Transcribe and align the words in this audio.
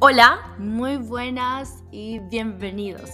Hola, 0.00 0.54
muy 0.58 0.96
buenas 0.96 1.82
y 1.90 2.20
bienvenidos. 2.20 3.10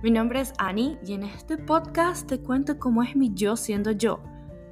Mi 0.00 0.12
nombre 0.12 0.40
es 0.40 0.52
Annie 0.58 0.96
y 1.04 1.14
en 1.14 1.24
este 1.24 1.58
podcast 1.58 2.28
te 2.28 2.38
cuento 2.38 2.78
cómo 2.78 3.02
es 3.02 3.16
mi 3.16 3.34
yo 3.34 3.56
siendo 3.56 3.90
yo, 3.90 4.22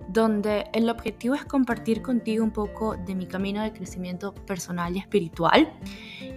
donde 0.09 0.67
el 0.73 0.89
objetivo 0.89 1.35
es 1.35 1.45
compartir 1.45 2.01
contigo 2.01 2.45
un 2.45 2.53
poco 2.53 2.95
de 2.97 3.17
mi 3.17 3.27
camino 3.27 3.61
de 3.61 3.73
crecimiento 3.73 4.33
personal 4.33 4.95
y 4.95 5.01
espiritual 5.01 5.73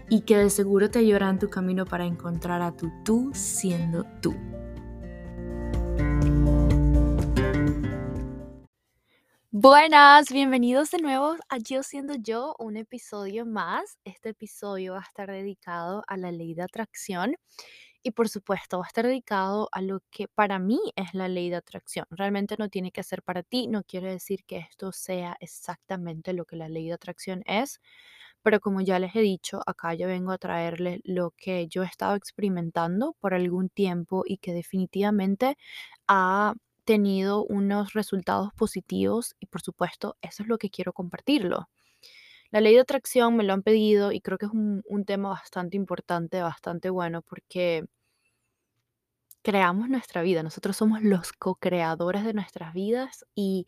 y 0.10 0.22
que 0.22 0.38
de 0.38 0.50
seguro 0.50 0.90
te 0.90 0.98
ayudará 0.98 1.30
en 1.30 1.38
tu 1.38 1.52
camino 1.52 1.86
para 1.86 2.06
encontrar 2.06 2.64
a 2.64 2.76
tu 2.76 2.90
tú 3.06 3.30
siendo 3.36 4.06
tú. 4.22 4.34
Buenas, 9.54 10.32
bienvenidos 10.32 10.92
de 10.92 11.00
nuevo 11.00 11.36
a 11.50 11.58
Yo 11.58 11.84
siendo 11.84 12.16
yo, 12.16 12.56
un 12.58 12.78
episodio 12.78 13.46
más. 13.46 13.98
Este 14.06 14.30
episodio 14.30 14.94
va 14.94 15.00
a 15.00 15.02
estar 15.04 15.30
dedicado 15.30 16.04
a 16.08 16.16
la 16.16 16.32
ley 16.32 16.54
de 16.54 16.62
atracción 16.64 17.36
y 18.02 18.12
por 18.12 18.30
supuesto 18.30 18.80
va 18.80 18.86
a 18.86 18.88
estar 18.88 19.06
dedicado 19.06 19.68
a 19.74 19.82
lo 19.82 20.02
que 20.10 20.30
para 20.30 20.58
mí 20.60 20.80
es 20.96 21.14
la 21.14 21.28
ley 21.28 21.50
de 21.50 21.58
atracción. 21.58 22.06
Realmente 22.12 22.56
no 22.58 22.70
tiene 22.70 22.92
que 22.92 23.04
ser 23.04 23.24
para 23.24 23.44
ti, 23.44 23.68
no 23.68 23.84
quiere 23.84 24.12
decir 24.12 24.46
que 24.46 24.58
esto 24.60 24.94
sea 24.94 25.36
exactamente 25.42 26.32
lo 26.34 26.46
que 26.46 26.56
la 26.56 26.70
ley 26.70 26.88
de 26.88 26.94
atracción 26.94 27.44
es, 27.46 27.82
pero 28.44 28.62
como 28.62 28.82
ya 28.82 29.00
les 29.00 29.16
he 29.16 29.22
dicho, 29.22 29.62
acá 29.66 29.94
yo 29.96 30.08
vengo 30.08 30.32
a 30.32 30.38
traerles 30.38 31.02
lo 31.04 31.32
que 31.38 31.68
yo 31.68 31.84
he 31.84 31.88
estado 31.88 32.16
experimentando 32.16 33.16
por 33.20 33.34
algún 33.34 33.70
tiempo 33.70 34.24
y 34.26 34.38
que 34.38 34.54
definitivamente 34.54 35.58
ha 36.08 36.54
tenido 36.86 37.44
unos 37.46 37.94
resultados 37.94 38.52
positivos 38.54 39.36
y 39.40 39.48
por 39.48 39.62
supuesto 39.62 40.18
eso 40.22 40.44
es 40.44 40.50
lo 40.50 40.58
que 40.58 40.70
quiero 40.70 40.94
compartirlo. 40.94 41.70
La 42.52 42.60
ley 42.60 42.74
de 42.74 42.82
atracción 42.82 43.38
me 43.38 43.44
lo 43.44 43.54
han 43.54 43.64
pedido 43.64 44.12
y 44.12 44.20
creo 44.22 44.38
que 44.38 44.46
es 44.46 44.52
un, 44.52 45.06
tema 45.06 45.30
bastante 45.30 45.78
importante, 45.78 46.42
bastante 46.42 46.90
bueno 46.90 47.22
porque 47.22 47.86
creamos 49.42 49.90
nuestra 49.90 50.22
vida, 50.22 50.44
nosotros 50.44 50.76
somos 50.76 51.02
los 51.02 51.32
co-creadores 51.34 52.26
de 52.26 52.34
nuestras 52.34 52.74
vidas 52.74 53.26
y 53.34 53.68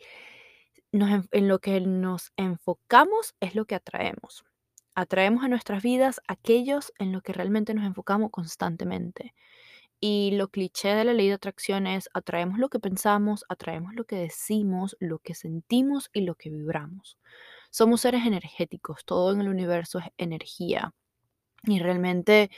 en 0.91 1.47
lo 1.47 1.59
que 1.59 1.81
nos 1.81 2.31
enfocamos 2.37 3.35
es 3.39 3.55
lo 3.55 3.65
que 3.65 3.75
atraemos. 3.75 4.43
Atraemos 4.95 5.43
a 5.43 5.47
nuestras 5.47 5.81
vidas 5.81 6.21
aquellos 6.27 6.93
en 6.99 7.11
lo 7.13 7.21
que 7.21 7.33
realmente 7.33 7.73
nos 7.73 7.85
enfocamos 7.85 8.29
constantemente. 8.31 9.33
Y 10.05 10.31
lo 10.31 10.49
cliché 10.49 10.89
de 10.95 11.05
la 11.05 11.13
ley 11.13 11.29
de 11.29 11.35
atracción 11.35 11.87
es 11.87 12.09
atraemos 12.13 12.59
lo 12.59 12.67
que 12.67 12.77
pensamos, 12.77 13.45
atraemos 13.47 13.93
lo 13.93 14.03
que 14.03 14.17
decimos, 14.17 14.97
lo 14.99 15.19
que 15.19 15.33
sentimos 15.33 16.09
y 16.11 16.21
lo 16.23 16.35
que 16.35 16.49
vibramos. 16.49 17.17
Somos 17.71 18.01
seres 18.01 18.25
energéticos, 18.25 19.05
todo 19.05 19.31
en 19.31 19.39
el 19.39 19.47
universo 19.47 19.99
es 19.99 20.07
energía. 20.17 20.93
Y 21.63 21.79
realmente 21.79 22.51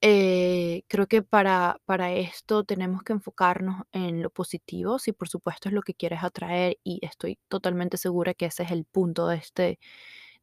eh, 0.00 0.82
creo 0.88 1.06
que 1.06 1.22
para, 1.22 1.80
para 1.84 2.12
esto 2.12 2.64
tenemos 2.64 3.04
que 3.04 3.12
enfocarnos 3.12 3.84
en 3.92 4.20
lo 4.20 4.30
positivo, 4.30 4.98
si 4.98 5.12
por 5.12 5.28
supuesto 5.28 5.68
es 5.68 5.74
lo 5.76 5.82
que 5.82 5.94
quieres 5.94 6.24
atraer 6.24 6.78
y 6.82 6.98
estoy 7.06 7.38
totalmente 7.48 7.98
segura 7.98 8.34
que 8.34 8.46
ese 8.46 8.64
es 8.64 8.72
el 8.72 8.84
punto 8.84 9.28
de 9.28 9.36
este, 9.36 9.78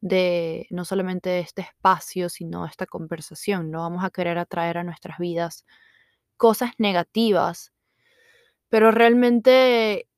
de 0.00 0.66
no 0.70 0.86
solamente 0.86 1.40
este 1.40 1.62
espacio, 1.62 2.30
sino 2.30 2.64
esta 2.64 2.86
conversación. 2.86 3.70
No 3.70 3.80
vamos 3.80 4.02
a 4.02 4.10
querer 4.10 4.38
atraer 4.38 4.78
a 4.78 4.84
nuestras 4.84 5.18
vidas 5.18 5.66
cosas 6.38 6.72
negativas, 6.78 7.72
pero 8.70 8.90
realmente 8.90 10.08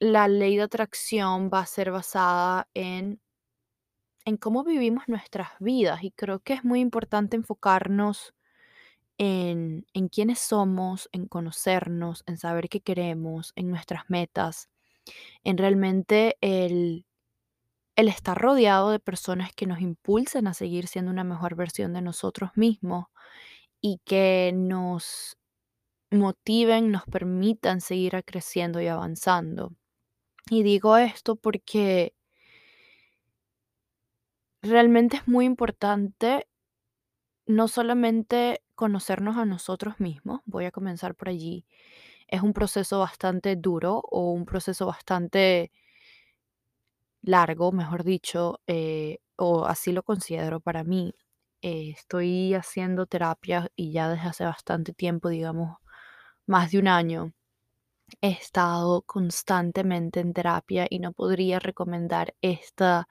la 0.00 0.28
ley 0.28 0.56
de 0.56 0.62
atracción 0.64 1.50
va 1.52 1.60
a 1.60 1.66
ser 1.66 1.90
basada 1.92 2.68
en, 2.74 3.20
en 4.24 4.36
cómo 4.36 4.64
vivimos 4.64 5.04
nuestras 5.08 5.50
vidas 5.60 6.02
y 6.02 6.10
creo 6.12 6.40
que 6.40 6.54
es 6.54 6.64
muy 6.64 6.80
importante 6.80 7.36
enfocarnos 7.36 8.34
en, 9.18 9.86
en 9.92 10.08
quiénes 10.08 10.38
somos, 10.40 11.08
en 11.12 11.26
conocernos, 11.26 12.24
en 12.26 12.38
saber 12.38 12.68
qué 12.70 12.80
queremos, 12.80 13.52
en 13.56 13.70
nuestras 13.70 14.08
metas, 14.08 14.70
en 15.44 15.58
realmente 15.58 16.38
el, 16.40 17.06
el 17.96 18.08
estar 18.08 18.38
rodeado 18.38 18.90
de 18.90 18.98
personas 19.00 19.52
que 19.54 19.66
nos 19.66 19.80
impulsen 19.80 20.46
a 20.46 20.54
seguir 20.54 20.86
siendo 20.88 21.10
una 21.10 21.24
mejor 21.24 21.56
versión 21.56 21.92
de 21.92 22.02
nosotros 22.02 22.50
mismos 22.56 23.06
y 23.80 24.00
que 24.04 24.52
nos 24.54 25.36
motiven, 26.10 26.90
nos 26.90 27.04
permitan 27.04 27.80
seguir 27.80 28.22
creciendo 28.24 28.80
y 28.80 28.88
avanzando. 28.88 29.72
Y 30.50 30.62
digo 30.64 30.96
esto 30.96 31.36
porque 31.36 32.14
realmente 34.62 35.16
es 35.18 35.28
muy 35.28 35.44
importante 35.46 36.46
no 37.46 37.68
solamente 37.68 38.62
conocernos 38.74 39.36
a 39.36 39.44
nosotros 39.44 40.00
mismos, 40.00 40.40
voy 40.46 40.64
a 40.64 40.70
comenzar 40.70 41.14
por 41.14 41.28
allí, 41.28 41.66
es 42.28 42.42
un 42.42 42.52
proceso 42.52 43.00
bastante 43.00 43.56
duro 43.56 44.02
o 44.10 44.32
un 44.32 44.46
proceso 44.46 44.86
bastante 44.86 45.70
largo, 47.22 47.72
mejor 47.72 48.04
dicho, 48.04 48.60
eh, 48.66 49.18
o 49.36 49.66
así 49.66 49.92
lo 49.92 50.02
considero 50.02 50.60
para 50.60 50.84
mí. 50.84 51.14
Eh, 51.62 51.90
estoy 51.90 52.54
haciendo 52.54 53.06
terapia 53.06 53.70
y 53.76 53.92
ya 53.92 54.08
desde 54.08 54.28
hace 54.28 54.44
bastante 54.44 54.92
tiempo, 54.94 55.28
digamos, 55.28 55.78
más 56.46 56.70
de 56.72 56.78
un 56.78 56.88
año 56.88 57.32
he 58.22 58.30
estado 58.30 59.02
constantemente 59.02 60.20
en 60.20 60.32
terapia 60.34 60.86
y 60.90 60.98
no 61.00 61.12
podría 61.12 61.58
recomendar 61.60 62.34
esta 62.42 63.08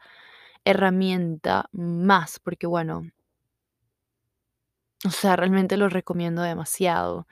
herramienta 0.65 1.69
más 1.73 2.39
porque 2.39 2.67
bueno, 2.67 3.11
o 5.05 5.11
sea, 5.11 5.35
realmente 5.35 5.77
lo 5.77 5.87
recomiendo 5.89 6.41
demasiado. 6.41 7.27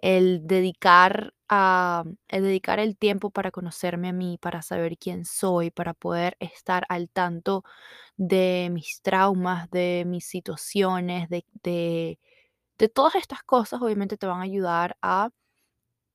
El 0.00 0.46
dedicar 0.46 1.34
a 1.48 2.04
el 2.28 2.44
dedicar 2.44 2.80
el 2.80 2.96
tiempo 2.98 3.30
para 3.30 3.50
conocerme 3.52 4.08
a 4.10 4.12
mí, 4.12 4.38
para 4.40 4.62
saber 4.62 4.98
quién 4.98 5.24
soy, 5.26 5.70
para 5.70 5.94
poder 5.94 6.36
estar 6.40 6.86
al 6.90 7.08
tanto 7.10 7.64
de 8.18 8.70
mis 8.72 9.02
traumas, 9.02 9.70
de 9.70 10.04
mis 10.06 10.26
situaciones, 10.26 11.28
de, 11.30 11.46
de, 11.64 12.20
de 12.78 12.88
todas 12.88 13.14
estas 13.16 13.42
cosas, 13.42 13.82
obviamente 13.82 14.16
te 14.16 14.26
van 14.26 14.40
a 14.40 14.44
ayudar 14.44 14.96
a 15.02 15.30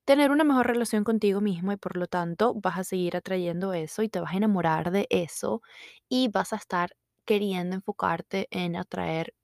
tener 0.06 0.30
una 0.30 0.44
mejor 0.44 0.66
relación 0.68 1.04
contigo 1.04 1.40
mismo 1.40 1.72
y 1.72 1.76
por 1.76 1.96
lo 1.96 2.06
tanto 2.06 2.54
vas 2.54 2.78
a 2.78 2.84
seguir 2.84 3.16
atrayendo 3.16 3.72
eso 3.74 4.02
y 4.02 4.08
te 4.08 4.20
vas 4.20 4.34
a 4.34 4.36
enamorar 4.38 4.90
de 4.92 5.06
eso 5.10 5.62
y 6.08 6.28
vas 6.28 6.52
a 6.52 6.56
estar 6.56 6.90
queriendo 7.26 7.76
enfocarte 7.76 8.48
en 8.50 8.76
atraer 8.76 9.34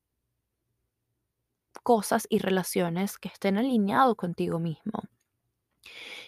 cosas 1.82 2.26
y 2.30 2.38
relaciones 2.38 3.19
que 3.19 3.28
estén 3.28 3.59
alineados 3.59 4.16
contigo 4.16 4.59
mismo. 4.59 5.03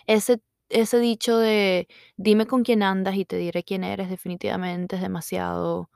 Ese, 0.07 0.41
ese 0.69 0.99
dicho 0.99 1.39
de 1.39 1.89
dime 2.17 2.47
con 2.47 2.63
quién 2.65 2.83
andas 2.83 3.17
y 3.17 3.25
te 3.25 3.37
diré 3.37 3.63
quién 3.65 3.85
eres 3.85 4.11
definitivamente 4.11 4.97
es 4.97 5.03
demasiado 5.03 5.91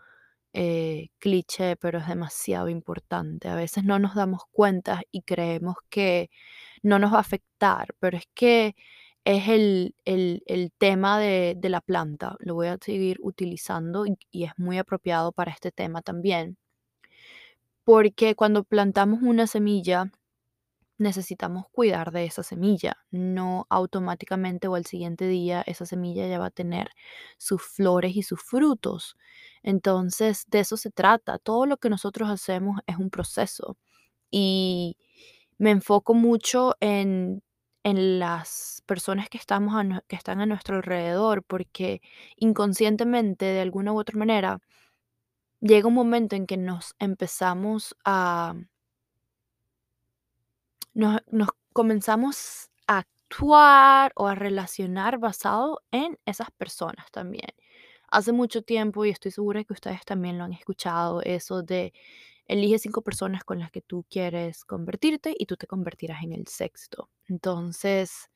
eh, 0.58 1.10
cliché, 1.18 1.76
pero 1.76 1.98
es 1.98 2.08
demasiado 2.08 2.68
importante. 2.70 3.48
A 3.48 3.54
veces 3.56 3.84
no 3.84 3.98
nos 3.98 4.14
damos 4.14 4.42
cuenta 4.52 5.02
y 5.12 5.22
creemos 5.22 5.76
que 5.90 6.30
no 6.82 6.98
nos 6.98 7.12
va 7.12 7.18
a 7.18 7.20
afectar, 7.20 7.94
pero 8.00 8.16
es 8.16 8.24
que 8.34 8.74
es 9.24 9.48
el, 9.48 9.94
tema 10.78 11.18
de, 11.20 11.58
la 11.62 11.80
planta. 11.82 12.36
Lo 12.40 12.54
voy 12.54 12.68
a 12.68 12.78
seguir 12.80 13.18
utilizando 13.20 14.06
y 14.30 14.44
es 14.44 14.52
muy 14.56 14.78
apropiado 14.78 15.32
para 15.32 15.52
este 15.52 15.72
tema 15.72 16.02
también. 16.02 16.56
Porque 17.84 18.34
cuando 18.34 18.64
plantamos 18.64 19.20
una 19.22 19.46
semilla, 19.46 20.10
necesitamos 20.98 21.66
cuidar 21.72 22.12
de 22.12 22.24
esa 22.24 22.42
semilla. 22.42 22.96
No 23.10 23.66
automáticamente 23.70 24.68
o 24.68 24.74
al 24.74 24.86
siguiente 24.86 25.26
día 25.28 25.62
esa 25.66 25.86
semilla 25.86 26.26
ya 26.26 26.38
va 26.38 26.46
a 26.46 26.50
tener 26.50 26.90
sus 27.38 27.62
flores 27.62 28.16
y 28.16 28.22
sus 28.22 28.42
frutos. 28.42 29.16
Entonces, 29.62 30.44
de 30.48 30.60
eso 30.60 30.76
se 30.76 30.90
trata. 30.90 31.38
Todo 31.38 31.66
lo 31.66 31.76
que 31.78 31.90
nosotros 31.90 32.30
hacemos 32.30 32.80
es 32.86 32.96
un 32.96 33.10
proceso. 33.10 33.76
Y 34.30 34.96
me 35.58 35.70
enfoco 35.70 36.14
mucho 36.14 36.76
en, 36.80 37.42
en 37.84 38.18
las 38.18 38.82
personas 38.86 39.28
que, 39.28 39.38
estamos 39.38 39.74
que 40.08 40.16
están 40.16 40.40
a 40.40 40.46
nuestro 40.46 40.76
alrededor, 40.76 41.42
porque 41.44 42.02
inconscientemente, 42.36 43.44
de 43.46 43.60
alguna 43.60 43.92
u 43.92 43.98
otra 44.00 44.18
manera, 44.18 44.60
llega 45.60 45.88
un 45.88 45.94
momento 45.94 46.36
en 46.36 46.46
que 46.46 46.56
nos 46.56 46.94
empezamos 46.98 47.96
a... 48.04 48.54
Nos, 50.96 51.20
comenzamos 51.74 52.70
a 52.86 53.00
actuar 53.00 54.12
o 54.16 54.28
a 54.28 54.34
relacionar 54.34 55.18
basado 55.18 55.82
en 55.90 56.18
esas 56.24 56.50
personas 56.52 57.10
también. 57.12 57.50
Hace 58.08 58.32
mucho 58.32 58.62
tiempo, 58.62 59.04
y 59.04 59.10
estoy 59.10 59.30
segura 59.30 59.62
que 59.64 59.74
ustedes 59.74 60.06
también 60.06 60.38
lo 60.38 60.44
han 60.44 60.54
escuchado, 60.54 61.20
eso 61.20 61.62
de 61.62 61.92
elige 62.46 62.78
cinco 62.78 63.02
personas 63.02 63.44
con 63.44 63.58
las 63.58 63.70
que 63.70 63.82
tú 63.82 64.06
quieres 64.08 64.64
convertirte 64.64 65.34
y 65.38 65.44
tú 65.44 65.56
te 65.58 65.66
convertirás 65.66 66.22
en 66.22 66.32
el 66.32 66.46
sexto. 66.46 67.10
Entonces, 67.28 68.30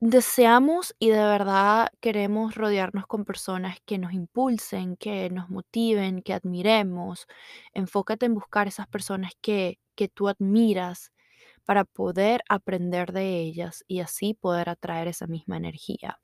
deseamos 0.00 0.94
y 0.98 1.10
de 1.10 1.18
verdad 1.18 1.88
queremos 2.00 2.54
rodearnos 2.54 3.06
con 3.06 3.24
personas 3.24 3.78
que 3.86 3.98
nos 3.98 4.12
impulsen, 4.12 4.96
que 4.96 5.30
nos 5.30 5.48
motiven, 5.50 6.22
que 6.22 6.34
admiremos. 6.34 7.26
Enfócate 7.72 8.26
en 8.26 8.34
buscar 8.34 8.68
esas 8.68 8.86
personas 8.88 9.32
que, 9.40 9.78
que 9.94 10.08
tú 10.08 10.28
admiras 10.28 11.12
para 11.64 11.84
poder 11.84 12.42
aprender 12.48 13.12
de 13.12 13.40
ellas 13.40 13.84
y 13.88 14.00
así 14.00 14.34
poder 14.34 14.68
atraer 14.70 15.08
esa 15.08 15.26
misma 15.26 15.56
energía. 15.56 16.18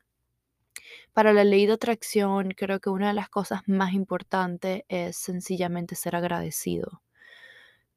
Para 1.12 1.32
la 1.32 1.44
ley 1.44 1.66
de 1.66 1.74
atracción, 1.74 2.50
creo 2.50 2.80
que 2.80 2.90
una 2.90 3.08
de 3.08 3.14
las 3.14 3.28
cosas 3.28 3.62
más 3.68 3.92
importantes 3.92 4.82
es 4.88 5.16
sencillamente 5.16 5.94
ser 5.94 6.16
agradecido. 6.16 7.02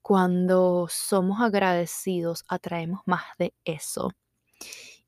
Cuando 0.03 0.87
somos 0.89 1.41
agradecidos, 1.41 2.43
atraemos 2.47 3.01
más 3.05 3.23
de 3.39 3.53
eso. 3.65 4.11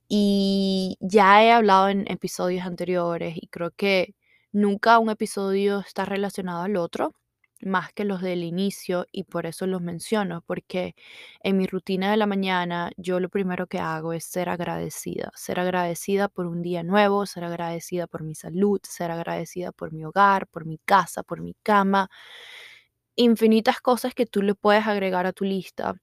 Y 0.09 0.97
ya 0.99 1.43
he 1.43 1.51
hablado 1.51 1.89
en 1.89 2.09
episodios 2.11 2.65
anteriores 2.65 3.35
y 3.37 3.47
creo 3.47 3.71
que 3.71 4.13
nunca 4.51 4.99
un 4.99 5.09
episodio 5.09 5.79
está 5.79 6.05
relacionado 6.05 6.61
al 6.63 6.77
otro, 6.77 7.13
más 7.61 7.91
que 7.93 8.05
los 8.05 8.21
del 8.21 8.43
inicio, 8.43 9.07
y 9.11 9.23
por 9.23 9.45
eso 9.47 9.65
los 9.65 9.81
menciono, 9.81 10.43
porque 10.45 10.93
en 11.41 11.57
mi 11.57 11.65
rutina 11.67 12.11
de 12.11 12.17
la 12.17 12.27
mañana 12.27 12.91
yo 12.97 13.19
lo 13.19 13.29
primero 13.29 13.65
que 13.67 13.79
hago 13.79 14.13
es 14.13 14.25
ser 14.25 14.49
agradecida, 14.49 15.31
ser 15.35 15.59
agradecida 15.59 16.27
por 16.29 16.45
un 16.45 16.61
día 16.61 16.83
nuevo, 16.83 17.25
ser 17.25 17.43
agradecida 17.45 18.05
por 18.07 18.23
mi 18.23 18.35
salud, 18.35 18.79
ser 18.83 19.09
agradecida 19.11 19.71
por 19.71 19.91
mi 19.93 20.05
hogar, 20.05 20.47
por 20.47 20.65
mi 20.65 20.77
casa, 20.85 21.23
por 21.23 21.41
mi 21.41 21.55
cama, 21.63 22.09
infinitas 23.17 23.81
cosas 23.81 24.13
que 24.13 24.25
tú 24.25 24.41
le 24.41 24.55
puedes 24.55 24.85
agregar 24.87 25.25
a 25.25 25.33
tu 25.33 25.43
lista 25.45 25.95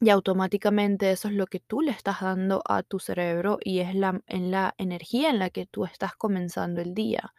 y 0.00 0.08
automáticamente 0.10 1.10
eso 1.10 1.28
es 1.28 1.34
lo 1.34 1.46
que 1.46 1.60
tú 1.60 1.82
le 1.82 1.90
estás 1.90 2.20
dando 2.22 2.62
a 2.66 2.82
tu 2.82 2.98
cerebro 2.98 3.58
y 3.62 3.80
es 3.80 3.94
la, 3.94 4.20
en 4.26 4.50
la 4.50 4.74
energía 4.78 5.30
en 5.30 5.38
la 5.38 5.50
que 5.50 5.66
tú 5.66 5.84
estás 5.84 6.14
comenzando 6.16 6.80
el 6.80 6.94
día. 6.94 7.34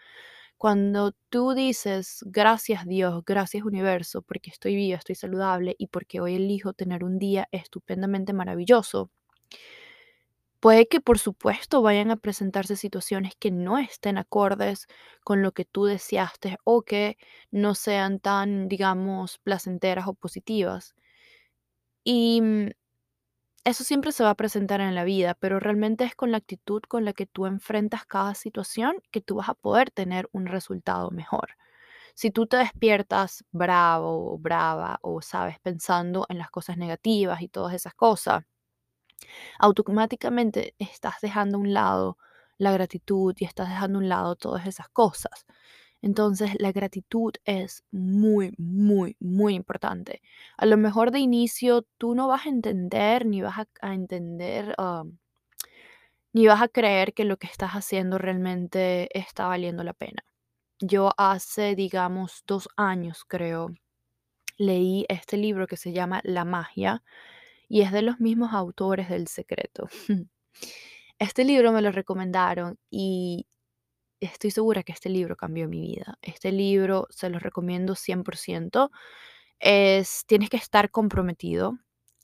Cuando 0.57 1.13
tú 1.29 1.53
dices, 1.55 2.23
gracias 2.27 2.85
Dios, 2.87 3.23
gracias 3.25 3.63
universo, 3.65 4.21
porque 4.21 4.51
estoy 4.51 4.75
viva, 4.75 4.97
estoy 4.97 5.15
saludable 5.15 5.75
y 5.79 5.87
porque 5.87 6.21
hoy 6.21 6.35
elijo 6.35 6.73
tener 6.73 7.03
un 7.03 7.19
día 7.19 7.47
estupendamente 7.51 8.33
maravilloso, 8.33 9.09
puede 10.59 10.87
que 10.87 11.01
por 11.01 11.19
supuesto 11.19 11.81
vayan 11.81 12.11
a 12.11 12.17
presentarse 12.17 12.75
situaciones 12.75 13.33
que 13.37 13.51
no 13.51 13.77
estén 13.79 14.17
acordes 14.17 14.87
con 15.23 15.41
lo 15.41 15.51
que 15.53 15.65
tú 15.65 15.85
deseaste 15.85 16.57
o 16.63 16.83
que 16.83 17.17
no 17.51 17.75
sean 17.75 18.19
tan, 18.19 18.67
digamos, 18.69 19.39
placenteras 19.39 20.07
o 20.07 20.13
positivas. 20.13 20.95
Y 22.03 22.41
mm, 22.41 22.69
eso 23.63 23.83
siempre 23.83 24.11
se 24.11 24.23
va 24.23 24.31
a 24.31 24.35
presentar 24.35 24.81
en 24.81 24.95
la 24.95 25.03
vida, 25.03 25.35
pero 25.35 25.59
realmente 25.59 26.03
es 26.03 26.15
con 26.15 26.31
la 26.31 26.37
actitud 26.37 26.81
con 26.87 27.05
la 27.05 27.13
que 27.13 27.27
tú 27.27 27.45
enfrentas 27.45 28.05
cada 28.05 28.35
situación 28.35 28.95
que 29.11 29.21
tú 29.21 29.35
vas 29.35 29.49
a 29.49 29.53
poder 29.55 29.91
tener 29.91 30.27
un 30.31 30.47
resultado 30.47 31.11
mejor. 31.11 31.49
Si 32.15 32.31
tú 32.31 32.47
te 32.47 32.57
despiertas 32.57 33.45
bravo 33.51 34.33
o 34.33 34.37
brava 34.39 34.99
o 35.03 35.21
sabes 35.21 35.59
pensando 35.61 36.25
en 36.29 36.39
las 36.39 36.51
cosas 36.51 36.77
negativas 36.77 37.41
y 37.41 37.49
todas 37.49 37.73
esas 37.75 37.93
cosas, 37.95 38.43
automáticamente 39.59 40.75
estás 40.79 41.15
dejando 41.21 41.57
a 41.57 41.61
un 41.61 41.73
lado 41.73 42.17
la 42.57 42.71
gratitud 42.71 43.35
y 43.37 43.45
estás 43.45 43.69
dejando 43.69 43.99
a 43.99 44.01
un 44.01 44.09
lado 44.09 44.35
todas 44.35 44.67
esas 44.67 44.89
cosas. 44.89 45.45
Entonces, 46.01 46.51
la 46.59 46.71
gratitud 46.71 47.33
es 47.45 47.83
muy, 47.91 48.53
muy, 48.57 49.15
muy 49.19 49.53
importante. 49.53 50.21
A 50.57 50.65
lo 50.65 50.77
mejor 50.77 51.11
de 51.11 51.19
inicio 51.19 51.85
tú 51.97 52.15
no 52.15 52.27
vas 52.27 52.45
a 52.45 52.49
entender 52.49 53.25
ni 53.25 53.41
vas 53.41 53.67
a, 53.81 53.93
entender, 53.93 54.75
um, 54.79 55.17
ni 56.33 56.47
vas 56.47 56.61
a 56.61 56.67
creer 56.67 57.13
que 57.13 57.25
lo 57.25 57.37
que 57.37 57.47
estás 57.47 57.71
haciendo 57.71 58.17
realmente 58.17 59.15
está 59.17 59.47
valiendo 59.47 59.83
la 59.83 59.93
pena. 59.93 60.23
Yo 60.79 61.11
hace, 61.17 61.75
digamos, 61.75 62.43
dos 62.47 62.67
años, 62.75 63.23
creo, 63.27 63.69
leí 64.57 65.05
este 65.09 65.37
libro 65.37 65.67
que 65.67 65.77
se 65.77 65.91
llama 65.93 66.21
La 66.23 66.45
magia 66.45 67.03
y 67.69 67.81
es 67.81 67.91
de 67.91 68.01
los 68.01 68.19
mismos 68.19 68.53
autores 68.53 69.09
del 69.09 69.27
secreto. 69.27 69.87
Este 71.19 71.43
libro 71.43 71.71
me 71.71 71.83
lo 71.83 71.91
recomendaron 71.91 72.79
y 72.89 73.45
estoy 74.21 74.51
segura 74.51 74.83
que 74.83 74.93
este 74.93 75.09
libro 75.09 75.35
cambió 75.35 75.67
mi 75.67 75.81
vida. 75.81 76.17
Este 76.21 76.51
libro 76.51 77.07
se 77.09 77.29
lo 77.29 77.39
recomiendo 77.39 77.95
100%. 77.95 78.91
Es, 79.59 80.25
tienes 80.27 80.49
que 80.49 80.57
estar 80.57 80.91
comprometido 80.91 81.77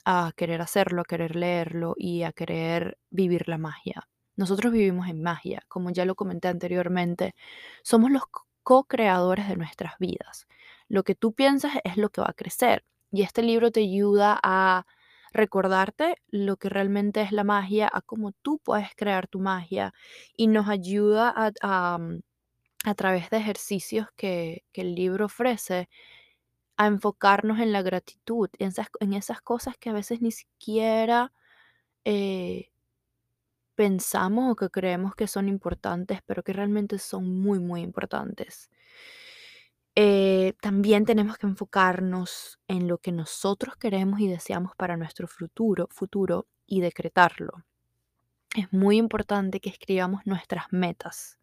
a 0.05 0.31
querer 0.35 0.61
hacerlo, 0.61 1.01
a 1.01 1.05
querer 1.05 1.35
leerlo 1.35 1.93
y 1.97 2.23
a 2.23 2.31
querer 2.33 2.97
vivir 3.09 3.47
la 3.49 3.57
magia. 3.57 4.07
Nosotros 4.37 4.71
vivimos 4.71 5.07
en 5.09 5.21
magia, 5.21 5.63
como 5.67 5.89
ya 5.91 6.05
lo 6.05 6.15
comenté 6.15 6.47
anteriormente, 6.47 7.35
somos 7.83 8.11
los 8.11 8.23
co-creadores 8.63 9.49
de 9.49 9.57
nuestras 9.57 9.97
vidas. 9.99 10.47
Lo 10.87 11.03
que 11.03 11.15
tú 11.15 11.33
piensas 11.33 11.73
es 11.83 11.97
lo 11.97 12.09
que 12.09 12.21
va 12.21 12.27
a 12.29 12.33
crecer 12.33 12.85
y 13.11 13.23
este 13.23 13.41
libro 13.41 13.71
te 13.71 13.81
ayuda 13.81 14.39
a 14.43 14.85
recordarte 15.33 16.17
lo 16.29 16.57
que 16.57 16.69
realmente 16.69 17.21
es 17.21 17.31
la 17.31 17.43
magia, 17.43 17.89
a 17.91 18.01
cómo 18.01 18.31
tú 18.41 18.59
puedes 18.59 18.89
crear 18.95 19.27
tu 19.27 19.39
magia 19.39 19.93
y 20.35 20.47
nos 20.47 20.67
ayuda 20.69 21.33
a, 21.61 21.97
mm, 21.97 22.21
a, 22.85 22.95
través 22.95 23.29
de 23.29 23.37
ejercicios 23.37 24.07
que, 24.15 24.63
el 24.73 24.95
libro 24.95 25.25
ofrece 25.25 25.89
a 26.77 26.87
enfocarnos 26.87 27.59
en 27.59 27.71
la 27.73 27.81
gratitud, 27.81 28.49
en 28.59 28.69
esas, 28.69 28.87
en 28.99 29.13
esas 29.13 29.41
cosas 29.41 29.77
que 29.77 29.89
a 29.89 29.93
veces 29.93 30.21
ni 30.21 30.31
siquiera 30.31 31.33
eh, 32.05 32.71
pensamos 33.75 34.51
o 34.51 34.55
que 34.55 34.69
creemos 34.69 35.15
que 35.15 35.27
son 35.27 35.47
importantes, 35.47 36.21
pero 36.25 36.43
que 36.43 36.53
realmente 36.53 36.99
son 36.99 37.41
muy, 37.41 37.59
muy 37.59 37.81
importantes. 37.81 38.69
Eh, 39.99 40.53
también 40.61 41.05
tenemos 41.05 41.39
que 41.39 41.47
enfocarnos 41.47 42.59
en 42.67 42.87
lo 42.87 42.99
que 42.99 43.11
nosotros 43.11 43.77
queremos 43.77 44.19
y 44.19 44.27
deseamos 44.27 44.75
para 44.75 44.95
nuestro 44.95 45.27
futuro, 45.27 45.87
futuro 45.89 46.45
y 46.67 46.81
decretarlo. 46.81 47.65
Es 48.55 48.71
muy 48.71 48.97
importante 48.97 49.59
que 49.59 49.71
escribamos 49.71 50.21
nuestras 50.25 50.65
metas. 50.69 51.39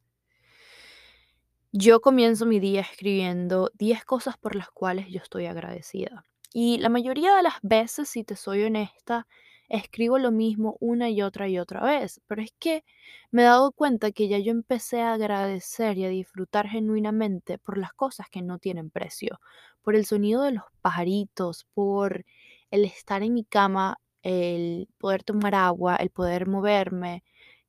Yo 1.73 2.01
comienzo 2.01 2.47
mi 2.47 2.61
día 2.61 2.83
escribiendo 2.83 3.73
10 3.75 4.05
cosas 4.05 4.39
por 4.39 4.55
las 4.55 4.71
cuales 4.71 5.09
yo 5.09 5.19
estoy 5.19 5.47
agradecida. 5.47 6.25
Y 6.53 6.79
la 6.79 6.91
mayoría 6.91 7.35
de 7.35 7.43
las 7.43 7.55
veces, 7.63 8.09
si 8.09 8.23
te 8.23 8.37
soy 8.37 8.63
honesta, 8.63 9.27
escribo 9.69 10.19
lo 10.19 10.31
mismo 10.31 10.77
una 10.81 11.11
y 11.11 11.23
otra 11.23 11.49
y 11.49 11.59
otra 11.59 11.83
vez, 11.83 12.21
pero 12.27 12.43
es 12.43 12.53
que 12.59 12.85
me 13.31 13.43
he 13.43 13.45
dado 13.47 13.73
cuenta 13.73 14.13
que 14.13 14.29
ya 14.29 14.39
yo 14.39 14.51
empecé 14.53 15.01
a 15.03 15.15
agradecer 15.15 15.99
y 15.99 16.05
a 16.05 16.09
disfrutar 16.09 16.69
genuinamente 16.69 17.59
por 17.59 17.79
las 17.79 17.93
cosas 17.95 18.29
que 18.31 18.43
no 18.43 18.59
tienen 18.59 18.91
precio, 18.91 19.41
por 19.83 19.97
el 19.97 20.07
sonido 20.07 20.43
de 20.43 20.53
los 20.53 20.65
pajaritos, 20.83 21.67
por 21.75 22.25
el 22.71 22.85
estar 22.85 23.23
en 23.23 23.35
mi 23.35 23.45
cama, 23.45 23.99
el 24.23 24.89
poder 24.99 25.25
tomar 25.25 25.55
agua, 25.55 25.97
el 25.97 26.11
poder 26.11 26.47
moverme, 26.49 27.25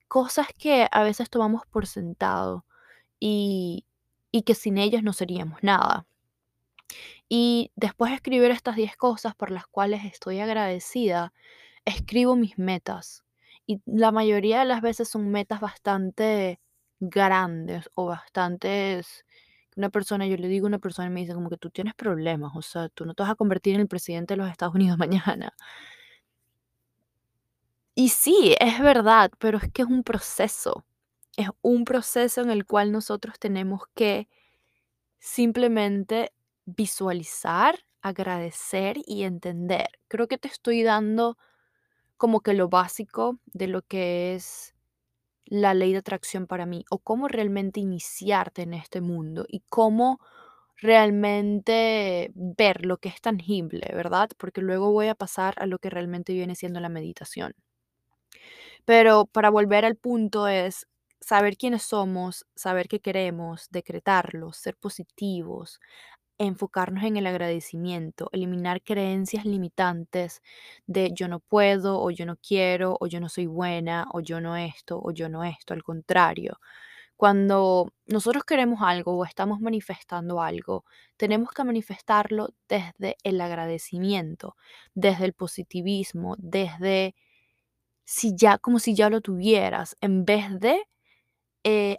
cosas 0.07 0.47
que 0.57 0.87
a 0.91 1.03
veces 1.03 1.29
tomamos 1.29 1.63
por 1.67 1.87
sentado 1.87 2.65
y, 3.19 3.85
y 4.31 4.43
que 4.43 4.55
sin 4.55 4.77
ellas 4.77 5.03
no 5.03 5.13
seríamos 5.13 5.63
nada. 5.63 6.07
Y 7.29 7.71
después 7.75 8.11
de 8.11 8.15
escribir 8.17 8.51
estas 8.51 8.75
10 8.75 8.95
cosas 8.97 9.35
por 9.35 9.51
las 9.51 9.67
cuales 9.67 10.05
estoy 10.05 10.39
agradecida, 10.39 11.33
escribo 11.85 12.35
mis 12.35 12.57
metas 12.57 13.23
y 13.65 13.81
la 13.85 14.11
mayoría 14.11 14.59
de 14.59 14.65
las 14.65 14.81
veces 14.81 15.09
son 15.09 15.29
metas 15.29 15.59
bastante 15.61 16.59
grandes 16.99 17.89
o 17.95 18.07
bastantes 18.07 19.25
una 19.75 19.89
persona, 19.89 20.25
yo 20.25 20.37
le 20.37 20.47
digo 20.47 20.65
a 20.65 20.69
una 20.69 20.79
persona 20.79 21.07
y 21.09 21.11
me 21.11 21.19
dice 21.21 21.33
como 21.33 21.49
que 21.49 21.57
tú 21.57 21.69
tienes 21.69 21.93
problemas, 21.95 22.53
o 22.55 22.61
sea, 22.61 22.89
tú 22.89 23.05
no 23.05 23.13
te 23.13 23.23
vas 23.23 23.31
a 23.31 23.35
convertir 23.35 23.75
en 23.75 23.81
el 23.81 23.87
presidente 23.87 24.33
de 24.33 24.37
los 24.37 24.49
Estados 24.49 24.75
Unidos 24.75 24.97
mañana. 24.97 25.53
Y 27.93 28.09
sí, 28.09 28.55
es 28.59 28.79
verdad, 28.81 29.31
pero 29.39 29.57
es 29.57 29.71
que 29.71 29.81
es 29.83 29.87
un 29.87 30.03
proceso. 30.03 30.85
Es 31.37 31.49
un 31.61 31.85
proceso 31.85 32.41
en 32.41 32.49
el 32.49 32.65
cual 32.65 32.91
nosotros 32.91 33.39
tenemos 33.39 33.83
que 33.93 34.27
simplemente 35.19 36.33
visualizar, 36.65 37.79
agradecer 38.01 38.97
y 39.05 39.23
entender. 39.23 39.87
Creo 40.07 40.27
que 40.27 40.37
te 40.37 40.47
estoy 40.47 40.83
dando 40.83 41.37
como 42.17 42.41
que 42.41 42.53
lo 42.53 42.69
básico 42.69 43.39
de 43.48 43.67
lo 43.67 43.81
que 43.84 44.36
es 44.36 44.75
la 45.45 45.74
ley 45.74 45.93
de 45.93 46.00
atracción 46.00 46.48
para 46.48 46.65
mí 46.65 46.86
o 46.89 47.00
cómo 47.00 47.27
realmente 47.27 47.79
iniciarte 47.79 48.63
en 48.63 48.74
este 48.74 49.01
mundo 49.01 49.45
y 49.48 49.62
cómo 49.69 50.19
realmente 50.77 52.31
ver 52.36 52.86
lo 52.86 52.98
que 52.98 53.10
es 53.10 53.22
tangible, 53.22 53.89
¿verdad? 53.93 54.29
Porque 54.38 54.62
luego 54.62 54.91
voy 54.91 55.07
a 55.07 55.15
pasar 55.15 55.55
a 55.57 55.65
lo 55.67 55.79
que 55.79 55.89
realmente 55.89 56.34
viene 56.34 56.55
siendo 56.55 56.79
la 56.79 56.89
meditación. 56.89 57.53
Pero 58.86 59.25
para 59.25 59.50
volver 59.50 59.86
al 59.86 59.95
punto 59.95 60.48
es 60.48 60.88
saber 61.19 61.57
quiénes 61.57 61.84
somos, 61.84 62.45
saber 62.55 62.88
qué 62.88 63.00
queremos, 63.00 63.67
decretarlo, 63.72 64.53
ser 64.53 64.75
positivos, 64.77 65.79
enfocarnos 66.37 67.03
en 67.03 67.17
el 67.17 67.27
agradecimiento, 67.27 68.29
eliminar 68.33 68.81
creencias 68.83 69.45
limitantes 69.45 70.41
de 70.87 71.11
yo 71.13 71.27
no 71.27 71.39
puedo 71.39 72.01
o 72.01 72.11
yo 72.11 72.25
no 72.25 72.37
quiero 72.37 72.97
o 72.99 73.07
yo 73.07 73.19
no 73.19 73.29
soy 73.29 73.45
buena 73.47 74.07
o 74.13 74.19
yo 74.21 74.41
no 74.41 74.57
esto 74.57 74.99
o 75.03 75.11
yo 75.11 75.29
no 75.29 75.43
esto. 75.43 75.73
Al 75.73 75.83
contrario, 75.83 76.59
cuando 77.17 77.93
nosotros 78.07 78.43
queremos 78.45 78.81
algo 78.81 79.17
o 79.17 79.25
estamos 79.25 79.59
manifestando 79.61 80.41
algo, 80.41 80.85
tenemos 81.17 81.51
que 81.51 81.63
manifestarlo 81.63 82.49
desde 82.69 83.17
el 83.23 83.39
agradecimiento, 83.41 84.55
desde 84.95 85.25
el 85.25 85.33
positivismo, 85.33 86.35
desde 86.39 87.15
si 88.05 88.35
ya, 88.35 88.57
como 88.57 88.79
si 88.79 88.95
ya 88.95 89.09
lo 89.09 89.21
tuvieras, 89.21 89.95
en 90.01 90.25
vez 90.25 90.59
de 90.59 90.83
eh, 91.67 91.98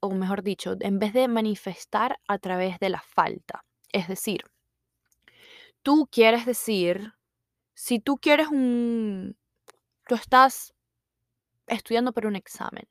o 0.00 0.10
mejor 0.10 0.42
dicho, 0.42 0.76
en 0.80 0.98
vez 0.98 1.14
de 1.14 1.26
manifestar 1.26 2.20
a 2.28 2.38
través 2.38 2.78
de 2.80 2.90
la 2.90 3.00
falta. 3.00 3.64
Es 3.90 4.08
decir, 4.08 4.44
tú 5.82 6.06
quieres 6.12 6.44
decir, 6.44 7.14
si 7.72 7.98
tú 7.98 8.18
quieres 8.18 8.48
un, 8.48 9.38
tú 10.06 10.14
estás 10.14 10.74
estudiando 11.66 12.12
para 12.12 12.28
un 12.28 12.36
examen, 12.36 12.86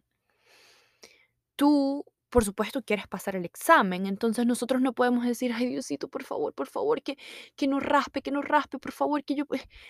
tú, 1.56 2.04
por 2.32 2.44
supuesto, 2.44 2.82
quieres 2.82 3.08
pasar 3.08 3.36
el 3.36 3.46
examen, 3.46 4.08
entonces 4.08 4.48
nosotros 4.48 4.82
no 4.82 4.94
podemos 4.94 5.24
decir, 5.28 5.52
ay 5.54 5.68
Diosito, 5.68 6.08
por 6.08 6.24
favor, 6.24 6.56
por 6.56 6.68
favor, 6.68 7.04
que, 7.04 7.20
que 7.56 7.68
no 7.68 7.80
raspe, 7.80 8.24
que 8.24 8.32
no 8.32 8.42
raspe, 8.42 8.80
por 8.80 8.94
favor, 8.94 9.24
que 9.24 9.36
yo... 9.36 9.46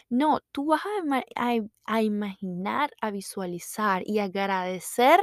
No, 0.09 0.41
tú 0.51 0.65
vas 0.65 0.81
a, 1.37 1.61
a 1.85 2.01
imaginar, 2.01 2.91
a 2.99 3.09
visualizar 3.09 4.03
y 4.05 4.19
agradecer 4.19 5.21